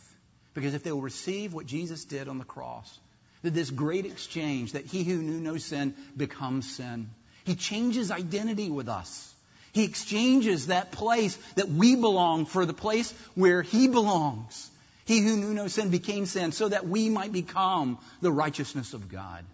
Because 0.55 0.75
if 0.75 0.83
they 0.83 0.93
will 0.93 1.03
receive 1.03 1.53
what 1.53 1.67
Jesus 1.67 2.05
did 2.05 2.29
on 2.29 2.39
the 2.39 2.45
cross, 2.45 2.99
that 3.43 3.55
this 3.55 3.71
great 3.71 4.07
exchange, 4.07 4.73
that 4.73 4.87
he 4.87 5.05
who 5.05 5.17
knew 5.17 5.41
no 5.41 5.57
sin 5.57 5.95
becomes 6.17 6.71
sin, 6.77 7.11
he 7.45 7.55
changes 7.55 8.11
identity 8.11 8.71
with 8.71 8.89
us. 8.89 9.33
He 9.73 9.85
exchanges 9.85 10.67
that 10.69 10.91
place 10.91 11.37
that 11.55 11.69
we 11.69 11.97
belong 11.97 12.47
for 12.47 12.65
the 12.67 12.73
place 12.73 13.13
where 13.35 13.63
He 13.63 13.89
belongs. 13.89 14.71
He 15.05 15.21
who 15.21 15.37
knew 15.37 15.55
no 15.55 15.69
sin 15.69 15.91
became 15.91 16.25
sin 16.25 16.51
so 16.51 16.69
that 16.69 16.89
we 16.89 17.11
might 17.11 17.31
become 17.31 17.99
the 18.21 18.33
righteousness 18.33 18.95
of 18.95 19.09
God. 19.11 19.45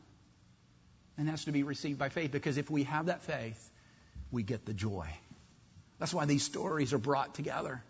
And 1.18 1.29
that's 1.29 1.44
to 1.44 1.53
be 1.53 1.62
received 1.62 1.98
by 1.98 2.09
faith 2.09 2.33
because 2.33 2.57
if 2.57 2.70
we 2.70 2.85
have 2.85 3.07
that 3.07 3.22
faith, 3.22 3.70
we 4.31 4.42
get 4.42 4.64
the 4.64 4.72
joy. 4.72 5.07
That's 5.98 6.14
why 6.14 6.25
these 6.25 6.42
stories 6.42 6.92
are 6.92 6.98
brought 6.98 7.35
together. 7.35 7.83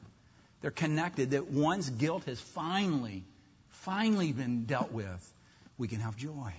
They're 0.60 0.70
connected, 0.70 1.30
that 1.30 1.50
one's 1.50 1.88
guilt 1.88 2.24
has 2.24 2.40
finally, 2.40 3.24
finally 3.68 4.32
been 4.32 4.64
dealt 4.64 4.92
with. 4.92 5.32
We 5.78 5.88
can 5.88 6.00
have 6.00 6.16
joy. 6.16 6.52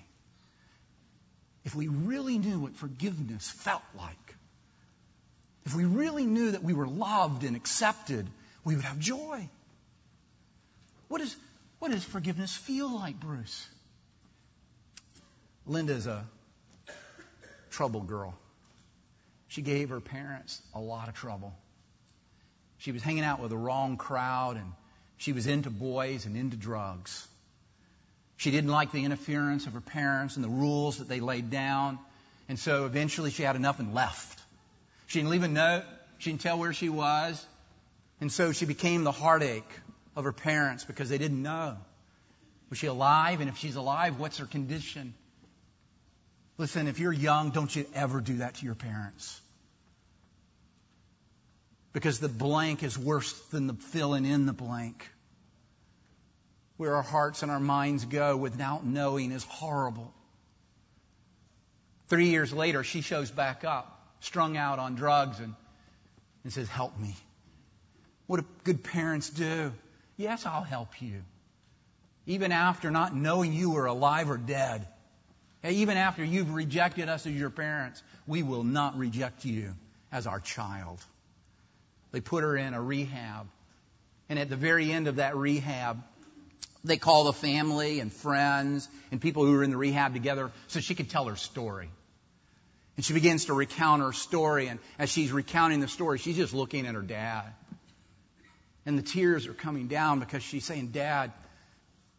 if 1.64 1.76
we 1.76 1.88
really 1.88 2.38
knew 2.38 2.60
what 2.60 2.76
forgiveness 2.76 3.50
felt 3.50 3.84
like, 3.98 4.36
if 5.66 5.74
we 5.76 5.86
really 5.86 6.26
knew 6.26 6.52
that 6.52 6.64
we 6.64 6.74
were 6.74 6.88
loved 6.88 7.44
and 7.44 7.56
accepted, 7.56 8.28
we 8.66 8.76
would 8.76 8.84
have 8.84 9.00
joy. 9.00 9.48
What, 11.08 11.22
is, 11.22 11.36
what 11.80 11.92
does 11.92 12.04
forgiveness 12.04 12.54
feel 12.54 12.94
like, 12.94 13.20
Bruce? 13.20 13.66
Linda's 15.66 16.08
a 16.08 16.26
trouble 17.74 18.02
girl. 18.02 18.34
She 19.48 19.62
gave 19.62 19.90
her 19.90 20.00
parents 20.00 20.62
a 20.74 20.80
lot 20.80 21.10
of 21.10 21.16
trouble. 21.16 21.54
She 22.78 22.92
was 22.92 23.02
hanging 23.02 23.24
out 23.24 23.40
with 23.40 23.50
the 23.50 23.58
wrong 23.58 23.98
crowd 23.98 24.58
and 24.58 24.72
she 25.18 25.34
was 25.34 25.48
into 25.48 25.70
boys 25.70 26.26
and 26.26 26.36
into 26.38 26.58
drugs. 26.58 27.28
She 28.38 28.52
didn't 28.52 28.72
like 28.72 28.92
the 28.92 29.04
interference 29.04 29.68
of 29.68 29.74
her 29.74 29.82
parents 29.82 30.36
and 30.36 30.44
the 30.44 30.50
rules 30.50 30.98
that 30.98 31.08
they 31.08 31.20
laid 31.20 31.50
down. 31.50 32.00
And 32.50 32.60
so 32.60 32.86
eventually 32.86 33.32
she 33.32 33.44
had 33.44 33.56
enough 33.56 33.80
and 33.80 33.94
left. 33.94 34.40
She 35.08 35.20
didn't 35.20 35.32
leave 35.32 35.44
a 35.44 35.48
note. 35.48 35.84
She 36.20 36.30
didn't 36.30 36.42
tell 36.42 36.60
where 36.60 36.74
she 36.74 36.90
was. 36.90 37.46
And 38.22 38.32
so 38.32 38.52
she 38.52 38.66
became 38.66 39.04
the 39.04 39.12
heartache 39.12 39.72
of 40.16 40.26
her 40.26 40.34
parents 40.34 40.84
because 40.84 41.10
they 41.10 41.18
didn't 41.18 41.42
know. 41.42 41.78
Was 42.70 42.80
she 42.80 42.88
alive? 42.88 43.40
And 43.40 43.50
if 43.50 43.58
she's 43.58 43.76
alive, 43.76 44.20
what's 44.20 44.40
her 44.40 44.46
condition? 44.46 45.14
Listen, 46.58 46.88
if 46.88 47.00
you're 47.00 47.14
young, 47.14 47.50
don't 47.50 47.76
you 47.76 47.86
ever 47.96 48.22
do 48.22 48.38
that 48.38 48.56
to 48.56 48.66
your 48.66 48.76
parents. 48.76 49.40
Because 51.94 52.20
the 52.20 52.30
blank 52.30 52.84
is 52.84 52.98
worse 52.98 53.34
than 53.50 53.68
the 53.68 53.74
filling 53.74 54.26
in 54.26 54.46
the 54.46 54.54
blank. 54.54 55.08
Where 56.78 56.96
our 56.96 57.04
hearts 57.04 57.44
and 57.44 57.52
our 57.52 57.60
minds 57.60 58.06
go 58.06 58.36
without 58.36 58.86
knowing 58.86 59.32
is 59.32 59.44
horrible. 59.44 60.14
Three 62.08 62.28
years 62.28 62.54
later, 62.54 62.84
she 62.84 63.02
shows 63.02 63.32
back 63.32 63.64
up, 63.64 64.00
strung 64.20 64.58
out 64.58 64.80
on 64.80 64.96
drugs, 64.96 65.40
and, 65.40 65.56
and 66.44 66.54
says, 66.54 66.68
Help 66.68 66.98
me. 67.00 67.16
What 68.28 68.40
do 68.40 68.46
good 68.64 68.84
parents 68.84 69.30
do? 69.30 69.72
Yes, 70.18 70.46
I'll 70.46 70.64
help 70.64 71.02
you. 71.02 71.24
Even 72.26 72.52
after 72.52 72.92
not 72.92 73.16
knowing 73.16 73.54
you 73.54 73.72
were 73.72 73.86
alive 73.86 74.30
or 74.30 74.38
dead. 74.38 74.88
Even 75.64 75.98
after 75.98 76.24
you've 76.24 76.54
rejected 76.54 77.08
us 77.08 77.26
as 77.26 77.34
your 77.34 77.50
parents, 77.50 78.04
we 78.28 78.44
will 78.44 78.64
not 78.64 78.98
reject 78.98 79.46
you 79.46 79.74
as 80.12 80.28
our 80.28 80.40
child. 80.40 81.00
They 82.12 82.20
put 82.22 82.44
her 82.44 82.56
in 82.58 82.74
a 82.74 82.82
rehab. 82.82 83.48
And 84.30 84.38
at 84.40 84.50
the 84.50 84.56
very 84.56 84.92
end 84.92 85.08
of 85.08 85.18
that 85.18 85.36
rehab, 85.36 86.04
they 86.84 86.98
call 86.98 87.26
the 87.26 87.34
family 87.34 88.00
and 88.00 88.12
friends 88.12 88.90
and 89.12 89.22
people 89.22 89.46
who 89.46 89.54
were 89.54 89.64
in 89.64 89.70
the 89.70 89.78
rehab 89.78 90.14
together 90.14 90.52
so 90.68 90.80
she 90.80 90.96
could 90.96 91.10
tell 91.10 91.26
her 91.26 91.36
story. 91.38 91.90
And 92.96 93.06
she 93.06 93.14
begins 93.14 93.46
to 93.46 93.54
recount 93.54 94.02
her 94.02 94.14
story. 94.14 94.68
And 94.68 94.80
as 95.00 95.10
she's 95.10 95.32
recounting 95.32 95.80
the 95.80 95.88
story, 95.88 96.20
she's 96.20 96.36
just 96.36 96.54
looking 96.54 96.86
at 96.86 96.94
her 96.94 97.02
dad. 97.02 97.46
And 98.86 98.98
the 98.98 99.04
tears 99.04 99.48
are 99.48 99.54
coming 99.54 99.88
down 99.88 100.20
because 100.20 100.44
she's 100.44 100.66
saying, 100.66 100.88
Dad, 100.88 101.32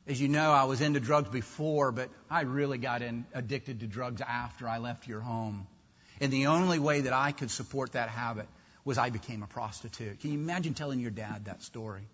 as 0.06 0.20
you 0.20 0.28
know, 0.28 0.52
I 0.52 0.64
was 0.64 0.80
into 0.80 1.00
drugs 1.00 1.30
before, 1.30 1.90
but 1.90 2.10
I 2.30 2.42
really 2.42 2.78
got 2.78 3.00
in, 3.00 3.24
addicted 3.32 3.80
to 3.80 3.86
drugs 3.86 4.20
after 4.20 4.68
I 4.68 4.78
left 4.78 5.08
your 5.08 5.20
home. 5.20 5.66
And 6.20 6.32
the 6.32 6.46
only 6.46 6.78
way 6.78 7.02
that 7.02 7.12
I 7.12 7.32
could 7.32 7.50
support 7.50 7.92
that 7.92 8.08
habit 8.08 8.46
was 8.84 8.98
I 8.98 9.10
became 9.10 9.42
a 9.42 9.46
prostitute. 9.46 10.20
Can 10.20 10.32
you 10.32 10.38
imagine 10.38 10.74
telling 10.74 11.00
your 11.00 11.10
dad 11.10 11.46
that 11.46 11.62
story? 11.62 12.06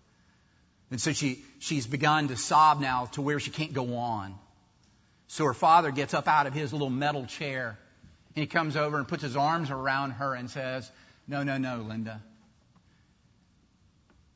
And 0.89 0.99
so 0.99 1.11
she, 1.11 1.43
she's 1.59 1.85
begun 1.85 2.29
to 2.29 2.37
sob 2.37 2.79
now 2.79 3.05
to 3.13 3.21
where 3.21 3.39
she 3.39 3.51
can't 3.51 3.73
go 3.73 3.95
on. 3.95 4.35
So 5.27 5.45
her 5.45 5.53
father 5.53 5.91
gets 5.91 6.13
up 6.13 6.27
out 6.27 6.47
of 6.47 6.53
his 6.53 6.73
little 6.73 6.89
metal 6.89 7.25
chair 7.25 7.77
and 8.35 8.43
he 8.43 8.47
comes 8.47 8.77
over 8.77 8.97
and 8.97 9.07
puts 9.07 9.23
his 9.23 9.35
arms 9.35 9.69
around 9.69 10.11
her 10.11 10.33
and 10.33 10.49
says, 10.49 10.89
No, 11.27 11.43
no, 11.43 11.57
no, 11.57 11.85
Linda. 11.87 12.21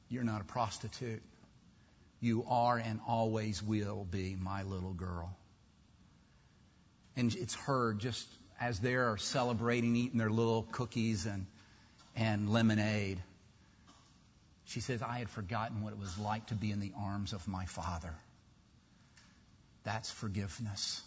You're 0.09 0.23
not 0.23 0.41
a 0.41 0.45
prostitute. 0.45 1.21
You 2.25 2.43
are 2.49 2.79
and 2.79 2.99
always 3.07 3.61
will 3.61 4.03
be 4.03 4.35
my 4.35 4.63
little 4.63 4.93
girl. 4.93 5.37
And 7.15 7.31
it's 7.35 7.53
her 7.67 7.93
just 7.93 8.27
as 8.59 8.79
they're 8.79 9.15
celebrating, 9.17 9.95
eating 9.95 10.17
their 10.17 10.31
little 10.31 10.63
cookies 10.63 11.27
and 11.27 11.45
and 12.15 12.49
lemonade. 12.49 13.21
She 14.63 14.79
says, 14.79 15.03
I 15.03 15.19
had 15.19 15.29
forgotten 15.29 15.83
what 15.83 15.93
it 15.93 15.99
was 15.99 16.17
like 16.17 16.47
to 16.47 16.55
be 16.55 16.71
in 16.71 16.79
the 16.79 16.93
arms 16.97 17.31
of 17.31 17.47
my 17.47 17.65
father. 17.65 18.15
That's 19.83 20.09
forgiveness. 20.09 21.03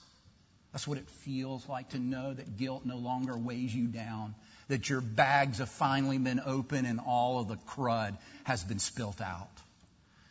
That's 0.71 0.87
what 0.87 0.99
it 0.99 1.11
feels 1.25 1.69
like 1.69 1.89
to 1.91 1.99
know 1.99 2.33
that 2.33 2.59
guilt 2.59 2.87
no 2.87 2.97
longer 2.97 3.37
weighs 3.37 3.75
you 3.75 3.89
down, 3.89 4.37
that 4.69 4.89
your 4.89 5.01
bags 5.01 5.59
have 5.59 5.69
finally 5.71 6.19
been 6.19 6.41
opened 6.47 6.87
and 6.87 7.01
all 7.01 7.41
of 7.41 7.49
the 7.49 7.57
crud 7.57 8.17
has 8.45 8.63
been 8.63 8.79
spilt 8.79 9.21
out. 9.21 9.51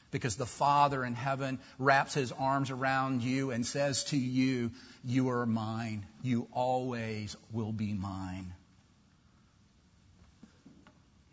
Because 0.10 0.38
the 0.38 0.46
Father 0.46 1.04
in 1.04 1.15
heaven 1.15 1.60
wraps 1.78 2.13
his 2.13 2.32
arms 2.32 2.72
around 2.72 3.24
you 3.24 3.52
and 3.52 3.65
says 3.65 4.06
to 4.06 4.17
you, 4.17 4.72
You 5.04 5.30
are 5.30 5.46
mine. 5.46 6.06
You 6.24 6.48
always 6.54 7.36
will 7.52 7.74
be 7.74 7.93
mine. 7.93 8.54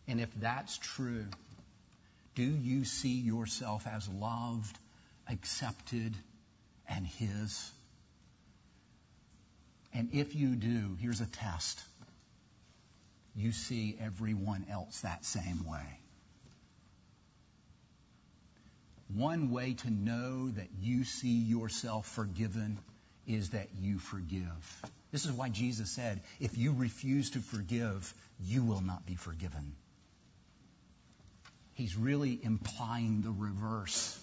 And 0.06 0.20
if 0.20 0.28
that's 0.40 0.76
true, 0.78 1.26
do 2.34 2.42
you 2.42 2.84
see 2.84 3.20
yourself 3.20 3.86
as 3.86 4.08
loved, 4.08 4.76
accepted, 5.28 6.14
and 6.88 7.06
His? 7.06 7.70
And 9.92 10.10
if 10.12 10.34
you 10.34 10.56
do, 10.56 10.96
here's 11.00 11.20
a 11.20 11.26
test. 11.26 11.80
You 13.36 13.52
see 13.52 13.96
everyone 14.00 14.66
else 14.70 15.00
that 15.00 15.24
same 15.24 15.64
way. 15.64 16.00
One 19.14 19.50
way 19.50 19.74
to 19.74 19.90
know 19.90 20.50
that 20.50 20.68
you 20.80 21.04
see 21.04 21.38
yourself 21.38 22.06
forgiven 22.06 22.78
is 23.26 23.50
that 23.50 23.68
you 23.80 23.98
forgive. 23.98 24.82
This 25.12 25.24
is 25.24 25.32
why 25.32 25.48
Jesus 25.48 25.90
said, 25.90 26.20
if 26.40 26.58
you 26.58 26.72
refuse 26.72 27.30
to 27.30 27.38
forgive, 27.38 28.12
you 28.40 28.62
will 28.62 28.80
not 28.80 29.06
be 29.06 29.14
forgiven 29.14 29.74
he's 31.74 31.96
really 31.96 32.38
implying 32.42 33.22
the 33.22 33.30
reverse. 33.30 34.18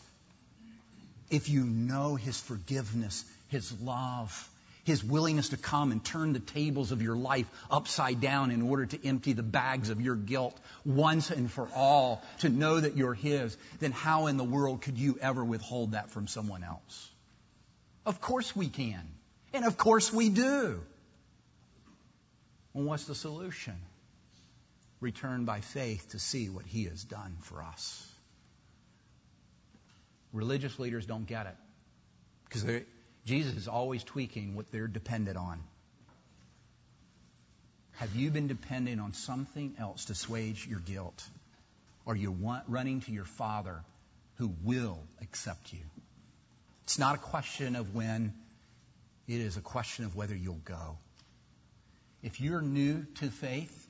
If 1.30 1.50
you 1.50 1.64
know 1.64 2.16
his 2.16 2.40
forgiveness, 2.40 3.24
his 3.50 3.72
love, 3.82 4.50
his 4.84 5.04
willingness 5.04 5.50
to 5.50 5.58
come 5.58 5.92
and 5.92 6.04
turn 6.04 6.34
the 6.34 6.40
tables 6.40 6.92
of 6.92 7.02
your 7.02 7.16
life 7.16 7.48
upside 7.70 8.22
down 8.22 8.52
in 8.52 8.62
order 8.62 8.86
to 8.86 9.08
empty 9.08 9.34
the 9.34 9.44
bags 9.44 9.90
of 9.90 10.02
your 10.02 10.16
guilt 10.16 10.60
once 10.86 11.32
and 11.32 11.52
for 11.52 11.68
all, 11.76 12.24
to 12.40 12.50
know 12.50 12.80
that 12.80 12.98
you're 12.98 13.14
his, 13.14 13.58
then 13.80 13.92
how 13.92 14.28
in 14.28 14.38
the 14.38 14.44
world 14.44 14.82
could 14.82 14.98
you 14.98 15.18
ever 15.22 15.44
withhold 15.44 15.92
that 15.92 16.10
from 16.10 16.28
someone 16.28 16.64
else? 16.64 17.10
Of 18.06 18.22
course 18.22 18.56
we 18.56 18.68
can. 18.68 19.02
And 19.54 19.66
of 19.66 19.78
course 19.78 20.12
we 20.12 20.30
do. 20.30 20.82
Well, 22.74 22.86
what's 22.86 23.06
the 23.06 23.16
solution? 23.16 23.76
return 25.02 25.46
by 25.46 25.60
faith 25.60 26.12
to 26.12 26.20
see 26.20 26.48
what 26.48 26.66
he 26.66 26.86
has 26.86 27.04
done 27.04 27.36
for 27.42 27.62
us. 27.64 28.08
Religious 30.32 30.80
leaders 30.80 31.06
don't 31.06 31.26
get 31.26 31.48
it 31.48 31.56
because 32.46 32.64
Jesus 33.26 33.56
is 33.56 33.68
always 33.68 34.04
tweaking 34.04 34.56
what 34.56 34.72
they're 34.72 34.88
dependent 34.88 35.38
on. 35.38 35.62
Have 37.94 38.16
you 38.16 38.32
been 38.32 38.48
depending 38.48 39.00
on 39.00 39.14
something 39.14 39.76
else 39.78 40.06
to 40.06 40.14
assuage 40.14 40.66
your 40.68 40.80
guilt? 40.80 41.24
Or 42.06 42.16
you 42.16 42.32
want 42.32 42.64
running 42.68 43.02
to 43.02 43.12
your 43.12 43.26
Father 43.26 43.84
who 44.38 44.52
will 44.64 44.98
accept 45.22 45.72
you? 45.72 45.80
It's 46.86 46.98
not 46.98 47.16
a 47.16 47.20
question 47.20 47.76
of 47.76 47.94
when, 47.94 48.34
it 49.28 49.40
is 49.40 49.56
a 49.56 49.62
question 49.62 50.06
of 50.06 50.16
whether 50.16 50.36
you'll 50.36 50.62
go. 50.66 50.98
If 52.24 52.42
you're 52.42 52.62
new 52.62 53.06
to 53.20 53.30
faith, 53.30 53.88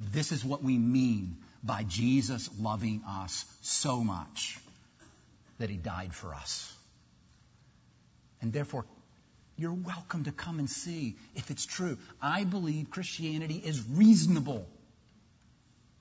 this 0.00 0.32
is 0.32 0.44
what 0.44 0.62
we 0.62 0.78
mean 0.78 1.36
by 1.62 1.84
Jesus 1.84 2.50
loving 2.58 3.02
us 3.06 3.44
so 3.62 4.02
much 4.02 4.58
that 5.58 5.70
he 5.70 5.76
died 5.76 6.14
for 6.14 6.34
us. 6.34 6.73
And 8.44 8.52
therefore, 8.52 8.84
you're 9.56 9.72
welcome 9.72 10.24
to 10.24 10.30
come 10.30 10.58
and 10.58 10.68
see 10.68 11.16
if 11.34 11.50
it's 11.50 11.64
true. 11.64 11.96
I 12.20 12.44
believe 12.44 12.90
Christianity 12.90 13.54
is 13.54 13.82
reasonable. 13.88 14.66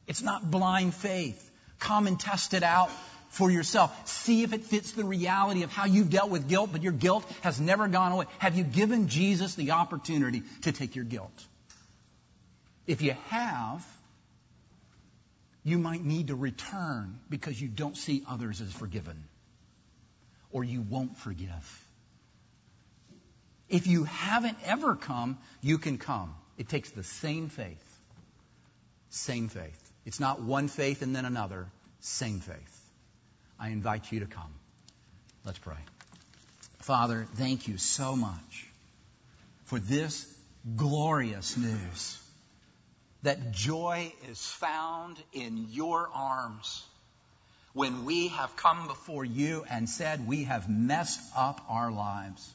It's 0.08 0.22
not 0.22 0.52
blind 0.52 0.94
faith. 0.94 1.50
Come 1.80 2.06
and 2.06 2.20
test 2.20 2.54
it 2.54 2.62
out 2.62 2.92
for 3.30 3.50
yourself. 3.50 4.10
See 4.10 4.44
if 4.44 4.52
it 4.52 4.66
fits 4.66 4.92
the 4.92 5.06
reality 5.06 5.64
of 5.64 5.72
how 5.72 5.86
you've 5.86 6.10
dealt 6.10 6.32
with 6.32 6.50
guilt, 6.50 6.72
but 6.74 6.84
your 6.84 6.92
guilt 6.92 7.24
has 7.44 7.62
never 7.62 7.88
gone 7.88 8.12
away. 8.12 8.26
Have 8.40 8.58
you 8.58 8.66
given 8.66 9.08
Jesus 9.08 9.56
the 9.56 9.72
opportunity 9.72 10.44
to 10.64 10.74
take 10.74 10.98
your 10.98 11.06
guilt? 11.06 11.48
If 12.88 13.02
you 13.02 13.16
have, 13.30 13.88
you 15.64 15.78
might 15.78 16.04
need 16.04 16.28
to 16.28 16.36
return 16.36 17.22
because 17.30 17.62
you 17.62 17.70
don't 17.70 17.96
see 17.96 18.22
others 18.28 18.60
as 18.60 18.74
forgiven. 18.74 19.24
Or 20.52 20.66
you 20.66 20.82
won't 20.82 21.16
forgive. 21.18 21.83
If 23.70 23.88
you 23.88 24.04
haven't 24.04 24.58
ever 24.66 24.96
come, 24.96 25.38
you 25.62 25.78
can 25.78 25.98
come. 25.98 26.36
It 26.58 26.70
takes 26.70 26.92
the 26.92 27.04
same 27.04 27.50
faith. 27.50 28.00
Same 29.10 29.48
faith. 29.48 29.92
It's 30.06 30.20
not 30.20 30.42
one 30.42 30.68
faith 30.68 31.02
and 31.02 31.16
then 31.16 31.26
another. 31.26 31.68
Same 32.02 32.40
faith. 32.40 32.82
I 33.60 33.70
invite 33.70 34.12
you 34.12 34.20
to 34.20 34.26
come. 34.26 34.54
Let's 35.46 35.60
pray. 35.60 35.78
Father, 36.80 37.26
thank 37.36 37.68
you 37.68 37.78
so 37.78 38.16
much 38.16 38.68
for 39.66 39.80
this 39.80 40.28
glorious 40.76 41.58
news 41.58 42.20
that 43.24 43.52
joy 43.52 44.14
is 44.30 44.46
found 44.46 45.18
in 45.32 45.68
your 45.72 46.10
arms 46.14 46.84
when 47.74 48.06
we 48.06 48.28
have 48.28 48.56
come 48.56 48.88
before 48.88 49.26
you 49.26 49.66
and 49.70 49.90
said 49.90 50.28
we 50.28 50.44
have 50.44 50.70
messed 50.70 51.22
up 51.36 51.62
our 51.70 51.92
lives. 51.92 52.54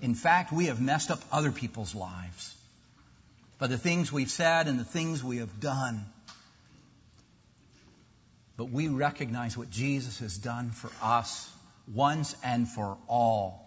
In 0.00 0.14
fact, 0.14 0.52
we 0.52 0.66
have 0.66 0.80
messed 0.80 1.10
up 1.10 1.20
other 1.32 1.52
people's 1.52 1.94
lives 1.94 2.54
by 3.58 3.66
the 3.66 3.78
things 3.78 4.12
we've 4.12 4.30
said 4.30 4.68
and 4.68 4.78
the 4.78 4.84
things 4.84 5.24
we 5.24 5.38
have 5.38 5.60
done. 5.60 6.04
But 8.56 8.70
we 8.70 8.88
recognize 8.88 9.56
what 9.56 9.70
Jesus 9.70 10.18
has 10.20 10.36
done 10.36 10.70
for 10.70 10.90
us 11.02 11.50
once 11.92 12.34
and 12.42 12.68
for 12.68 12.96
all. 13.08 13.62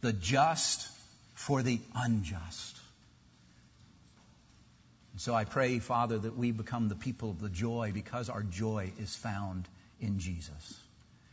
The 0.00 0.12
just 0.12 0.88
for 1.34 1.62
the 1.62 1.80
unjust. 1.94 2.76
So 5.18 5.34
I 5.34 5.44
pray, 5.44 5.78
Father, 5.78 6.18
that 6.18 6.36
we 6.36 6.50
become 6.50 6.88
the 6.88 6.96
people 6.96 7.30
of 7.30 7.40
the 7.40 7.48
joy 7.48 7.92
because 7.94 8.28
our 8.28 8.42
joy 8.42 8.92
is 8.98 9.14
found 9.14 9.68
in 10.00 10.18
Jesus. 10.18 10.80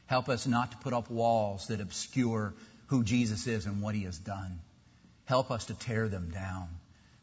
Help 0.05 0.29
us 0.29 0.45
not 0.45 0.71
to 0.71 0.77
put 0.77 0.93
up 0.93 1.09
walls 1.09 1.67
that 1.67 1.81
obscure 1.81 2.53
who 2.89 3.03
Jesus 3.03 3.47
is 3.47 3.65
and 3.65 3.81
what 3.81 3.95
he 3.95 4.03
has 4.03 4.17
done. 4.17 4.59
Help 5.25 5.51
us 5.51 5.65
to 5.65 5.73
tear 5.73 6.07
them 6.07 6.31
down 6.31 6.67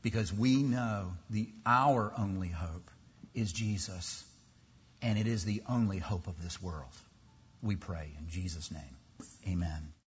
because 0.02 0.32
we 0.32 0.62
know 0.62 1.12
the 1.30 1.48
our 1.64 2.12
only 2.16 2.48
hope 2.48 2.90
is 3.34 3.52
Jesus 3.52 4.24
and 5.02 5.18
it 5.18 5.26
is 5.26 5.44
the 5.44 5.62
only 5.68 5.98
hope 5.98 6.26
of 6.28 6.42
this 6.42 6.62
world. 6.62 6.92
We 7.62 7.76
pray 7.76 8.10
in 8.18 8.28
Jesus 8.30 8.70
name. 8.70 8.96
Amen. 9.48 9.95